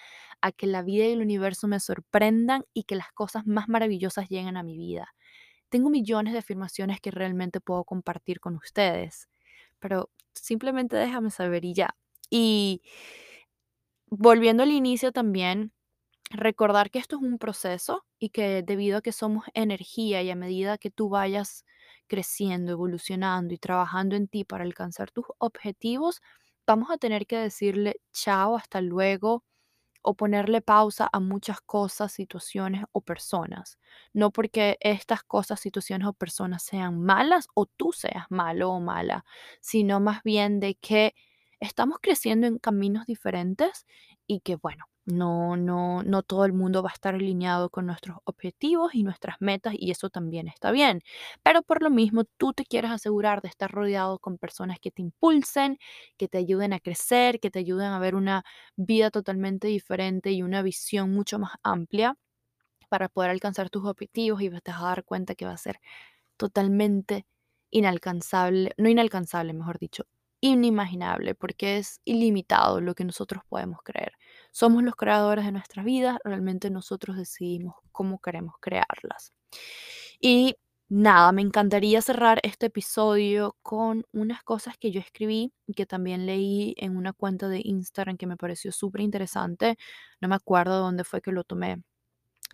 a 0.41 0.51
que 0.53 0.65
la 0.67 0.81
vida 0.81 1.05
y 1.05 1.11
el 1.11 1.21
universo 1.21 1.67
me 1.67 1.81
sorprendan 1.81 2.63
y 2.73 2.83
que 2.83 2.95
las 2.95 3.11
cosas 3.11 3.45
más 3.47 3.67
maravillosas 3.67 4.29
lleguen 4.29 4.55
a 4.55 4.63
mi 4.63 4.77
vida. 4.77 5.13
Tengo 5.69 5.89
millones 5.89 6.33
de 6.33 6.39
afirmaciones 6.39 7.01
que 7.01 7.11
realmente 7.11 7.61
puedo 7.61 7.83
compartir 7.85 8.39
con 8.41 8.55
ustedes, 8.57 9.29
pero 9.79 10.11
simplemente 10.35 10.95
déjame 10.97 11.31
saber 11.31 11.65
y 11.65 11.73
ya. 11.73 11.95
Y 12.29 12.83
volviendo 14.09 14.63
al 14.63 14.71
inicio 14.71 15.11
también, 15.11 15.71
recordar 16.31 16.91
que 16.91 16.99
esto 16.99 17.17
es 17.17 17.21
un 17.23 17.37
proceso 17.37 18.05
y 18.19 18.29
que 18.29 18.63
debido 18.63 18.97
a 18.97 19.01
que 19.01 19.11
somos 19.11 19.45
energía 19.53 20.21
y 20.23 20.29
a 20.29 20.35
medida 20.35 20.77
que 20.77 20.91
tú 20.91 21.09
vayas 21.09 21.65
creciendo, 22.07 22.71
evolucionando 22.73 23.53
y 23.53 23.57
trabajando 23.57 24.15
en 24.15 24.27
ti 24.27 24.43
para 24.43 24.63
alcanzar 24.63 25.11
tus 25.11 25.25
objetivos, 25.39 26.21
vamos 26.65 26.89
a 26.91 26.97
tener 26.97 27.27
que 27.27 27.37
decirle 27.37 28.01
chao, 28.13 28.57
hasta 28.57 28.81
luego 28.81 29.43
o 30.03 30.15
ponerle 30.15 30.61
pausa 30.61 31.09
a 31.11 31.19
muchas 31.19 31.61
cosas, 31.61 32.13
situaciones 32.13 32.85
o 32.93 33.01
personas. 33.01 33.77
No 34.13 34.31
porque 34.31 34.77
estas 34.81 35.23
cosas, 35.23 35.59
situaciones 35.59 36.07
o 36.07 36.13
personas 36.13 36.63
sean 36.63 37.01
malas 37.01 37.47
o 37.55 37.65
tú 37.65 37.91
seas 37.93 38.25
malo 38.29 38.71
o 38.71 38.79
mala, 38.79 39.25
sino 39.61 39.99
más 39.99 40.23
bien 40.23 40.59
de 40.61 40.75
que 40.75 41.13
estamos 41.59 41.99
creciendo 42.01 42.47
en 42.47 42.59
caminos 42.59 43.05
diferentes 43.05 43.85
y 44.27 44.41
que 44.41 44.55
bueno, 44.55 44.85
no, 45.07 45.57
no, 45.57 46.03
no 46.03 46.21
todo 46.23 46.45
el 46.45 46.53
mundo 46.53 46.83
va 46.83 46.89
a 46.91 46.93
estar 46.93 47.15
alineado 47.15 47.69
con 47.69 47.85
nuestros 47.87 48.17
objetivos 48.25 48.93
y 48.95 49.03
nuestras 49.03 49.37
metas 49.41 49.73
y 49.77 49.91
eso 49.91 50.09
también 50.09 50.47
está 50.47 50.71
bien. 50.71 51.01
Pero 51.43 51.61
por 51.63 51.81
lo 51.81 51.89
mismo, 51.89 52.25
tú 52.37 52.53
te 52.53 52.65
quieres 52.65 52.91
asegurar 52.91 53.41
de 53.41 53.47
estar 53.49 53.71
rodeado 53.71 54.19
con 54.19 54.37
personas 54.37 54.79
que 54.79 54.91
te 54.91 55.01
impulsen, 55.01 55.79
que 56.17 56.27
te 56.27 56.37
ayuden 56.39 56.73
a 56.73 56.79
crecer, 56.79 57.39
que 57.39 57.49
te 57.51 57.59
ayuden 57.59 57.87
a 57.91 57.99
ver 57.99 58.15
una 58.15 58.43
vida 58.75 59.09
totalmente 59.11 59.67
diferente 59.67 60.31
y 60.31 60.43
una 60.43 60.61
visión 60.61 61.11
mucho 61.13 61.39
más 61.39 61.53
amplia 61.63 62.17
para 62.89 63.09
poder 63.09 63.31
alcanzar 63.31 63.69
tus 63.69 63.85
objetivos 63.85 64.41
y 64.41 64.49
te 64.49 64.71
vas 64.71 64.81
a 64.81 64.85
dar 64.87 65.03
cuenta 65.05 65.35
que 65.35 65.45
va 65.45 65.53
a 65.53 65.57
ser 65.57 65.79
totalmente 66.37 67.25
inalcanzable, 67.71 68.73
no 68.77 68.89
inalcanzable, 68.89 69.53
mejor 69.53 69.79
dicho, 69.79 70.05
inimaginable, 70.41 71.35
porque 71.35 71.77
es 71.77 72.01
ilimitado 72.05 72.81
lo 72.81 72.95
que 72.95 73.05
nosotros 73.05 73.43
podemos 73.49 73.79
creer. 73.83 74.13
Somos 74.57 74.81
los 74.81 74.95
creadores 74.95 75.45
de 75.45 75.51
nuestras 75.51 75.85
vidas, 75.85 76.17
realmente 76.23 76.71
nosotros 76.71 77.15
decidimos 77.15 77.75
cómo 77.91 78.17
queremos 78.17 78.55
crearlas. 78.59 79.31
Y 80.19 80.55
nada, 80.89 81.31
me 81.31 81.43
encantaría 81.43 82.01
cerrar 82.01 82.39
este 82.41 82.65
episodio 82.65 83.55
con 83.61 84.05
unas 84.13 84.41
cosas 84.41 84.75
que 84.79 84.89
yo 84.91 84.99
escribí 84.99 85.53
y 85.67 85.73
que 85.75 85.85
también 85.85 86.25
leí 86.25 86.73
en 86.77 86.97
una 86.97 87.13
cuenta 87.13 87.49
de 87.49 87.61
Instagram 87.63 88.17
que 88.17 88.25
me 88.25 88.35
pareció 88.35 88.71
súper 88.71 89.01
interesante. 89.01 89.77
No 90.21 90.27
me 90.27 90.33
acuerdo 90.33 90.79
dónde 90.79 91.03
fue 91.03 91.21
que 91.21 91.31
lo 91.31 91.43
tomé. 91.43 91.83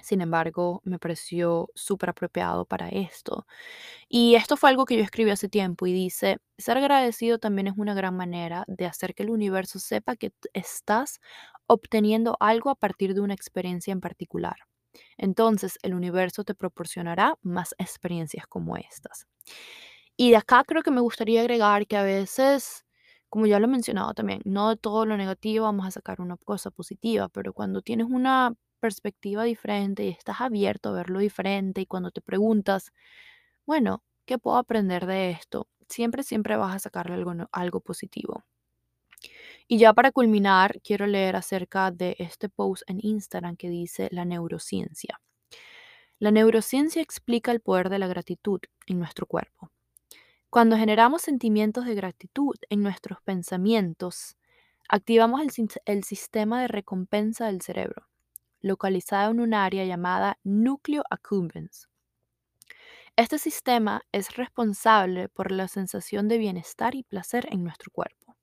Sin 0.01 0.21
embargo, 0.21 0.81
me 0.83 0.99
pareció 0.99 1.69
súper 1.75 2.09
apropiado 2.09 2.65
para 2.65 2.89
esto. 2.89 3.45
Y 4.09 4.35
esto 4.35 4.57
fue 4.57 4.69
algo 4.69 4.85
que 4.85 4.97
yo 4.97 5.03
escribí 5.03 5.31
hace 5.31 5.49
tiempo 5.49 5.87
y 5.87 5.93
dice, 5.93 6.37
ser 6.57 6.77
agradecido 6.77 7.39
también 7.39 7.67
es 7.67 7.73
una 7.77 7.93
gran 7.93 8.15
manera 8.17 8.65
de 8.67 8.85
hacer 8.85 9.15
que 9.15 9.23
el 9.23 9.29
universo 9.31 9.79
sepa 9.79 10.15
que 10.15 10.33
estás 10.53 11.19
obteniendo 11.67 12.37
algo 12.39 12.69
a 12.69 12.75
partir 12.75 13.13
de 13.13 13.21
una 13.21 13.33
experiencia 13.33 13.91
en 13.93 14.01
particular. 14.01 14.57
Entonces, 15.17 15.79
el 15.83 15.93
universo 15.95 16.43
te 16.43 16.55
proporcionará 16.55 17.37
más 17.41 17.75
experiencias 17.79 18.47
como 18.47 18.77
estas. 18.77 19.27
Y 20.17 20.31
de 20.31 20.37
acá 20.37 20.63
creo 20.65 20.83
que 20.83 20.91
me 20.91 21.01
gustaría 21.01 21.41
agregar 21.41 21.87
que 21.87 21.97
a 21.97 22.03
veces, 22.03 22.85
como 23.29 23.45
ya 23.47 23.59
lo 23.59 23.65
he 23.65 23.69
mencionado 23.69 24.13
también, 24.13 24.41
no 24.45 24.69
de 24.69 24.77
todo 24.77 25.05
lo 25.05 25.17
negativo 25.17 25.65
vamos 25.65 25.87
a 25.87 25.91
sacar 25.91 26.21
una 26.21 26.37
cosa 26.37 26.71
positiva, 26.71 27.29
pero 27.29 27.53
cuando 27.53 27.81
tienes 27.81 28.07
una 28.09 28.53
perspectiva 28.83 29.45
diferente 29.45 30.03
y 30.03 30.09
estás 30.09 30.41
abierto 30.41 30.89
a 30.89 30.91
verlo 30.91 31.19
diferente 31.19 31.79
y 31.79 31.85
cuando 31.85 32.11
te 32.11 32.19
preguntas, 32.19 32.91
bueno, 33.65 34.03
¿qué 34.25 34.37
puedo 34.37 34.57
aprender 34.57 35.05
de 35.05 35.31
esto? 35.31 35.69
Siempre, 35.87 36.21
siempre 36.21 36.57
vas 36.57 36.75
a 36.75 36.79
sacarle 36.79 37.15
algo, 37.15 37.33
algo 37.53 37.79
positivo. 37.79 38.43
Y 39.69 39.77
ya 39.77 39.93
para 39.93 40.11
culminar, 40.11 40.81
quiero 40.81 41.07
leer 41.07 41.37
acerca 41.37 41.91
de 41.91 42.17
este 42.19 42.49
post 42.49 42.83
en 42.87 42.99
Instagram 43.01 43.55
que 43.55 43.69
dice 43.69 44.09
la 44.11 44.25
neurociencia. 44.25 45.21
La 46.19 46.31
neurociencia 46.31 47.01
explica 47.01 47.53
el 47.53 47.61
poder 47.61 47.87
de 47.87 47.99
la 47.99 48.07
gratitud 48.07 48.59
en 48.85 48.99
nuestro 48.99 49.27
cuerpo. 49.27 49.71
Cuando 50.49 50.75
generamos 50.75 51.21
sentimientos 51.21 51.85
de 51.85 51.95
gratitud 51.95 52.55
en 52.69 52.83
nuestros 52.83 53.21
pensamientos, 53.21 54.35
activamos 54.89 55.39
el, 55.39 55.69
el 55.85 56.03
sistema 56.03 56.61
de 56.61 56.67
recompensa 56.67 57.45
del 57.45 57.61
cerebro 57.61 58.09
localizado 58.63 59.31
en 59.31 59.41
un 59.41 59.53
área 59.53 59.85
llamada 59.85 60.39
núcleo 60.43 61.03
accumbens. 61.11 61.87
Este 63.15 63.37
sistema 63.37 64.01
es 64.11 64.35
responsable 64.35 65.29
por 65.29 65.51
la 65.51 65.67
sensación 65.67 66.27
de 66.27 66.39
bienestar 66.39 66.95
y 66.95 67.03
placer 67.03 67.47
en 67.51 67.63
nuestro 67.63 67.91
cuerpo. 67.91 68.35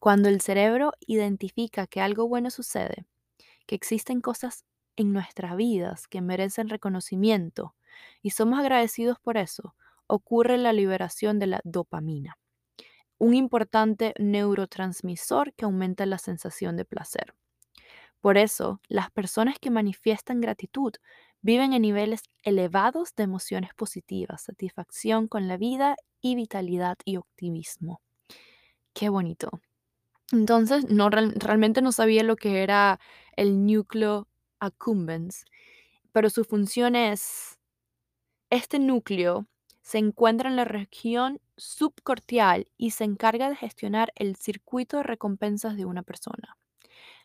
Cuando 0.00 0.28
el 0.28 0.40
cerebro 0.40 0.92
identifica 1.06 1.86
que 1.86 2.00
algo 2.00 2.26
bueno 2.26 2.50
sucede, 2.50 3.04
que 3.66 3.76
existen 3.76 4.20
cosas 4.20 4.64
en 4.96 5.12
nuestras 5.12 5.56
vidas 5.56 6.08
que 6.08 6.20
merecen 6.22 6.68
reconocimiento 6.68 7.76
y 8.22 8.30
somos 8.30 8.58
agradecidos 8.58 9.20
por 9.20 9.36
eso, 9.36 9.74
ocurre 10.06 10.58
la 10.58 10.72
liberación 10.72 11.38
de 11.38 11.46
la 11.46 11.60
dopamina, 11.62 12.38
un 13.18 13.34
importante 13.34 14.14
neurotransmisor 14.18 15.52
que 15.54 15.66
aumenta 15.66 16.06
la 16.06 16.18
sensación 16.18 16.76
de 16.76 16.84
placer. 16.86 17.34
Por 18.20 18.36
eso, 18.36 18.80
las 18.88 19.10
personas 19.10 19.58
que 19.58 19.70
manifiestan 19.70 20.40
gratitud 20.40 20.92
viven 21.40 21.72
en 21.72 21.82
niveles 21.82 22.22
elevados 22.42 23.14
de 23.14 23.24
emociones 23.24 23.72
positivas, 23.74 24.42
satisfacción 24.42 25.26
con 25.26 25.48
la 25.48 25.56
vida 25.56 25.96
y 26.20 26.34
vitalidad 26.34 26.96
y 27.04 27.16
optimismo. 27.16 28.02
Qué 28.94 29.08
bonito. 29.08 29.50
Entonces, 30.32 30.88
no, 30.90 31.10
realmente 31.10 31.82
no 31.82 31.92
sabía 31.92 32.22
lo 32.22 32.36
que 32.36 32.62
era 32.62 33.00
el 33.36 33.66
núcleo 33.66 34.28
accumbens, 34.60 35.44
pero 36.12 36.30
su 36.30 36.44
función 36.44 36.96
es, 36.96 37.58
este 38.50 38.78
núcleo 38.78 39.46
se 39.82 39.98
encuentra 39.98 40.50
en 40.50 40.56
la 40.56 40.64
región 40.64 41.40
subcortical 41.56 42.68
y 42.76 42.92
se 42.92 43.04
encarga 43.04 43.50
de 43.50 43.56
gestionar 43.56 44.12
el 44.16 44.36
circuito 44.36 44.98
de 44.98 45.04
recompensas 45.04 45.76
de 45.76 45.86
una 45.86 46.02
persona 46.02 46.58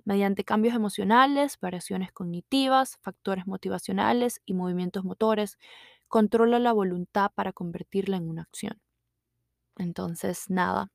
mediante 0.06 0.44
cambios 0.46 0.76
emocionales, 0.76 1.60
variaciones 1.62 2.12
cognitivas, 2.14 2.98
factores 3.02 3.48
motivacionales 3.48 4.42
y 4.46 4.54
movimientos 4.54 5.04
motores, 5.06 5.58
controla 6.08 6.60
la 6.60 6.74
voluntad 6.74 7.32
para 7.36 7.54
convertirla 7.54 8.18
en 8.18 8.30
una 8.30 8.44
acción. 8.44 8.80
Entonces, 9.78 10.50
nada, 10.50 10.92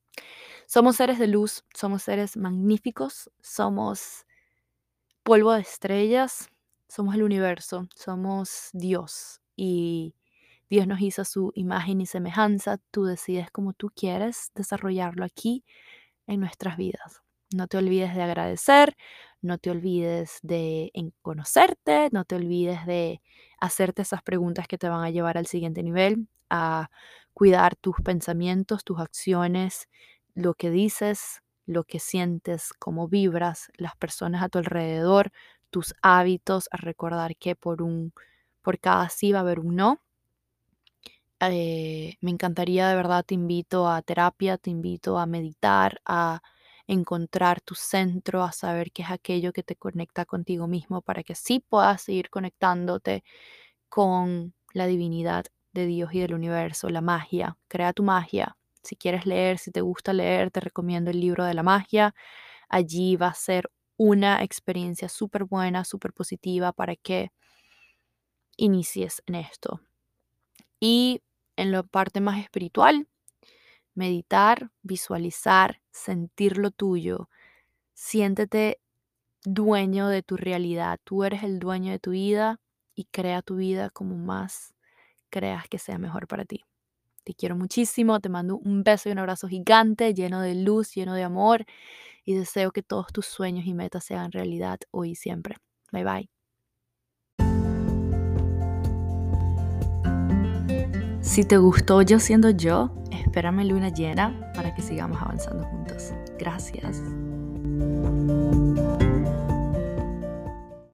somos 0.67 0.97
seres 0.97 1.19
de 1.19 1.29
luz, 1.29 1.65
somos 1.75 2.03
seres 2.05 2.37
magníficos, 2.37 3.31
somos 3.43 4.27
polvo 5.23 5.53
de 5.53 5.61
estrellas, 5.63 6.49
somos 6.89 7.15
el 7.15 7.23
universo, 7.23 7.89
somos 7.95 8.71
Dios 8.73 9.41
y 9.57 10.15
Dios 10.71 10.87
nos 10.87 11.01
hizo 11.01 11.25
su 11.25 11.53
imagen 11.55 12.01
y 12.01 12.07
semejanza, 12.07 12.79
tú 12.91 13.05
decides 13.05 13.51
cómo 13.51 13.73
tú 13.75 13.91
quieres 13.95 14.51
desarrollarlo 14.55 15.25
aquí 15.25 15.65
en 16.27 16.41
nuestras 16.41 16.77
vidas. 16.77 17.23
No 17.55 17.67
te 17.67 17.79
olvides 17.79 18.15
de 18.15 18.23
agradecer, 18.23 18.97
no 19.43 19.59
te 19.59 19.71
olvides 19.71 20.39
de 20.43 20.93
conocerte, 21.23 22.09
no 22.13 22.25
te 22.25 22.37
olvides 22.37 22.87
de 22.87 23.21
hacerte 23.61 24.03
esas 24.03 24.23
preguntas 24.23 24.69
que 24.69 24.79
te 24.79 24.89
van 24.89 25.03
a 25.05 25.11
llevar 25.11 25.37
al 25.37 25.47
siguiente 25.47 25.83
nivel, 25.83 26.29
a 26.49 26.91
cuidar 27.35 27.75
tus 27.77 27.97
pensamientos, 28.05 28.85
tus 28.85 29.01
acciones, 29.01 29.89
lo 30.35 30.55
que 30.55 30.71
dices, 30.71 31.43
lo 31.67 31.83
que 31.85 31.99
sientes, 31.99 32.73
cómo 32.79 33.09
vibras, 33.09 33.71
las 33.77 33.97
personas 33.97 34.43
a 34.45 34.49
tu 34.49 34.59
alrededor, 34.59 35.33
tus 35.71 35.95
hábitos, 36.03 36.69
a 36.71 36.77
recordar 36.77 37.37
que 37.37 37.57
por 37.57 37.83
un 37.83 38.13
por 38.63 38.79
cada 38.79 39.09
sí 39.09 39.33
va 39.33 39.39
a 39.39 39.43
haber 39.43 39.59
un 39.61 39.75
no. 39.77 40.01
Eh, 41.43 42.17
me 42.21 42.31
encantaría 42.31 42.89
de 42.89 42.95
verdad, 42.97 43.25
te 43.25 43.35
invito 43.35 43.89
a 43.89 44.03
terapia, 44.03 44.59
te 44.59 44.71
invito 44.71 45.19
a 45.19 45.25
meditar, 45.27 46.01
a 46.05 46.43
encontrar 46.91 47.61
tu 47.61 47.77
centro, 47.77 48.43
a 48.43 48.51
saber 48.51 48.91
qué 48.91 49.03
es 49.03 49.11
aquello 49.11 49.53
que 49.53 49.63
te 49.63 49.77
conecta 49.77 50.25
contigo 50.25 50.67
mismo 50.67 51.03
para 51.03 51.23
que 51.23 51.37
sí 51.37 51.61
puedas 51.61 52.03
seguir 52.03 52.31
conectándote 52.31 53.23
con 53.89 54.55
la 54.75 54.87
divinidad 54.87 55.47
de 55.73 55.87
Dios 55.87 56.13
y 56.15 56.21
del 56.21 56.35
universo, 56.35 56.89
la 56.91 57.01
magia. 57.01 57.57
Crea 57.69 57.93
tu 57.93 58.03
magia. 58.03 58.57
Si 58.83 58.97
quieres 58.97 59.25
leer, 59.25 59.59
si 59.59 59.71
te 59.71 59.83
gusta 59.83 60.13
leer, 60.13 60.51
te 60.51 60.61
recomiendo 60.61 61.13
el 61.13 61.21
libro 61.21 61.45
de 61.45 61.55
la 61.55 61.63
magia. 61.63 62.13
Allí 62.69 63.15
va 63.17 63.29
a 63.29 63.35
ser 63.35 63.71
una 63.97 64.43
experiencia 64.43 65.09
súper 65.09 65.45
buena, 65.45 65.85
súper 65.85 66.13
positiva 66.13 66.73
para 66.73 66.97
que 66.97 67.31
inicies 68.57 69.23
en 69.27 69.37
esto. 69.37 69.81
Y 70.81 71.23
en 71.57 71.71
la 71.71 71.85
parte 71.85 72.21
más 72.21 72.41
espiritual, 72.41 73.07
meditar, 73.95 74.71
visualizar, 74.83 75.81
sentir 75.91 76.59
lo 76.59 76.71
tuyo. 76.71 77.29
Siéntete 77.95 78.81
dueño 79.45 80.09
de 80.09 80.23
tu 80.23 80.37
realidad. 80.37 81.01
Tú 81.05 81.25
eres 81.25 81.43
el 81.45 81.59
dueño 81.59 81.93
de 81.93 81.99
tu 81.99 82.13
vida 82.13 82.61
y 82.95 83.05
crea 83.07 83.43
tu 83.43 83.57
vida 83.57 83.91
como 83.91 84.17
más 84.17 84.75
creas 85.31 85.69
que 85.69 85.79
sea 85.79 85.99
mejor 85.99 86.29
para 86.29 86.45
ti. 86.45 86.65
Te 87.25 87.35
quiero 87.35 87.57
muchísimo, 87.57 88.21
te 88.21 88.29
mando 88.31 88.59
un 88.59 88.83
beso 88.85 89.09
y 89.09 89.13
un 89.13 89.19
abrazo 89.19 89.49
gigante, 89.49 90.15
lleno 90.15 90.41
de 90.43 90.55
luz, 90.57 90.95
lleno 90.95 91.15
de 91.15 91.25
amor 91.25 91.65
y 92.25 92.35
deseo 92.35 92.73
que 92.73 92.83
todos 92.83 93.09
tus 93.13 93.27
sueños 93.27 93.67
y 93.67 93.75
metas 93.75 94.05
sean 94.05 94.33
realidad 94.33 94.81
hoy 94.93 95.13
y 95.13 95.17
siempre. 95.17 95.57
Bye 95.93 96.05
bye. 96.05 96.40
Si 101.21 101.45
te 101.45 101.59
gustó 101.59 102.03
yo 102.03 102.19
siendo 102.19 102.51
yo, 102.51 102.91
espérame 103.11 103.65
luna 103.65 103.91
llena 103.91 104.51
para 104.55 104.75
que 104.75 104.83
sigamos 104.83 105.21
avanzando 105.21 105.65
juntos. 105.65 106.13
Gracias. 106.39 107.03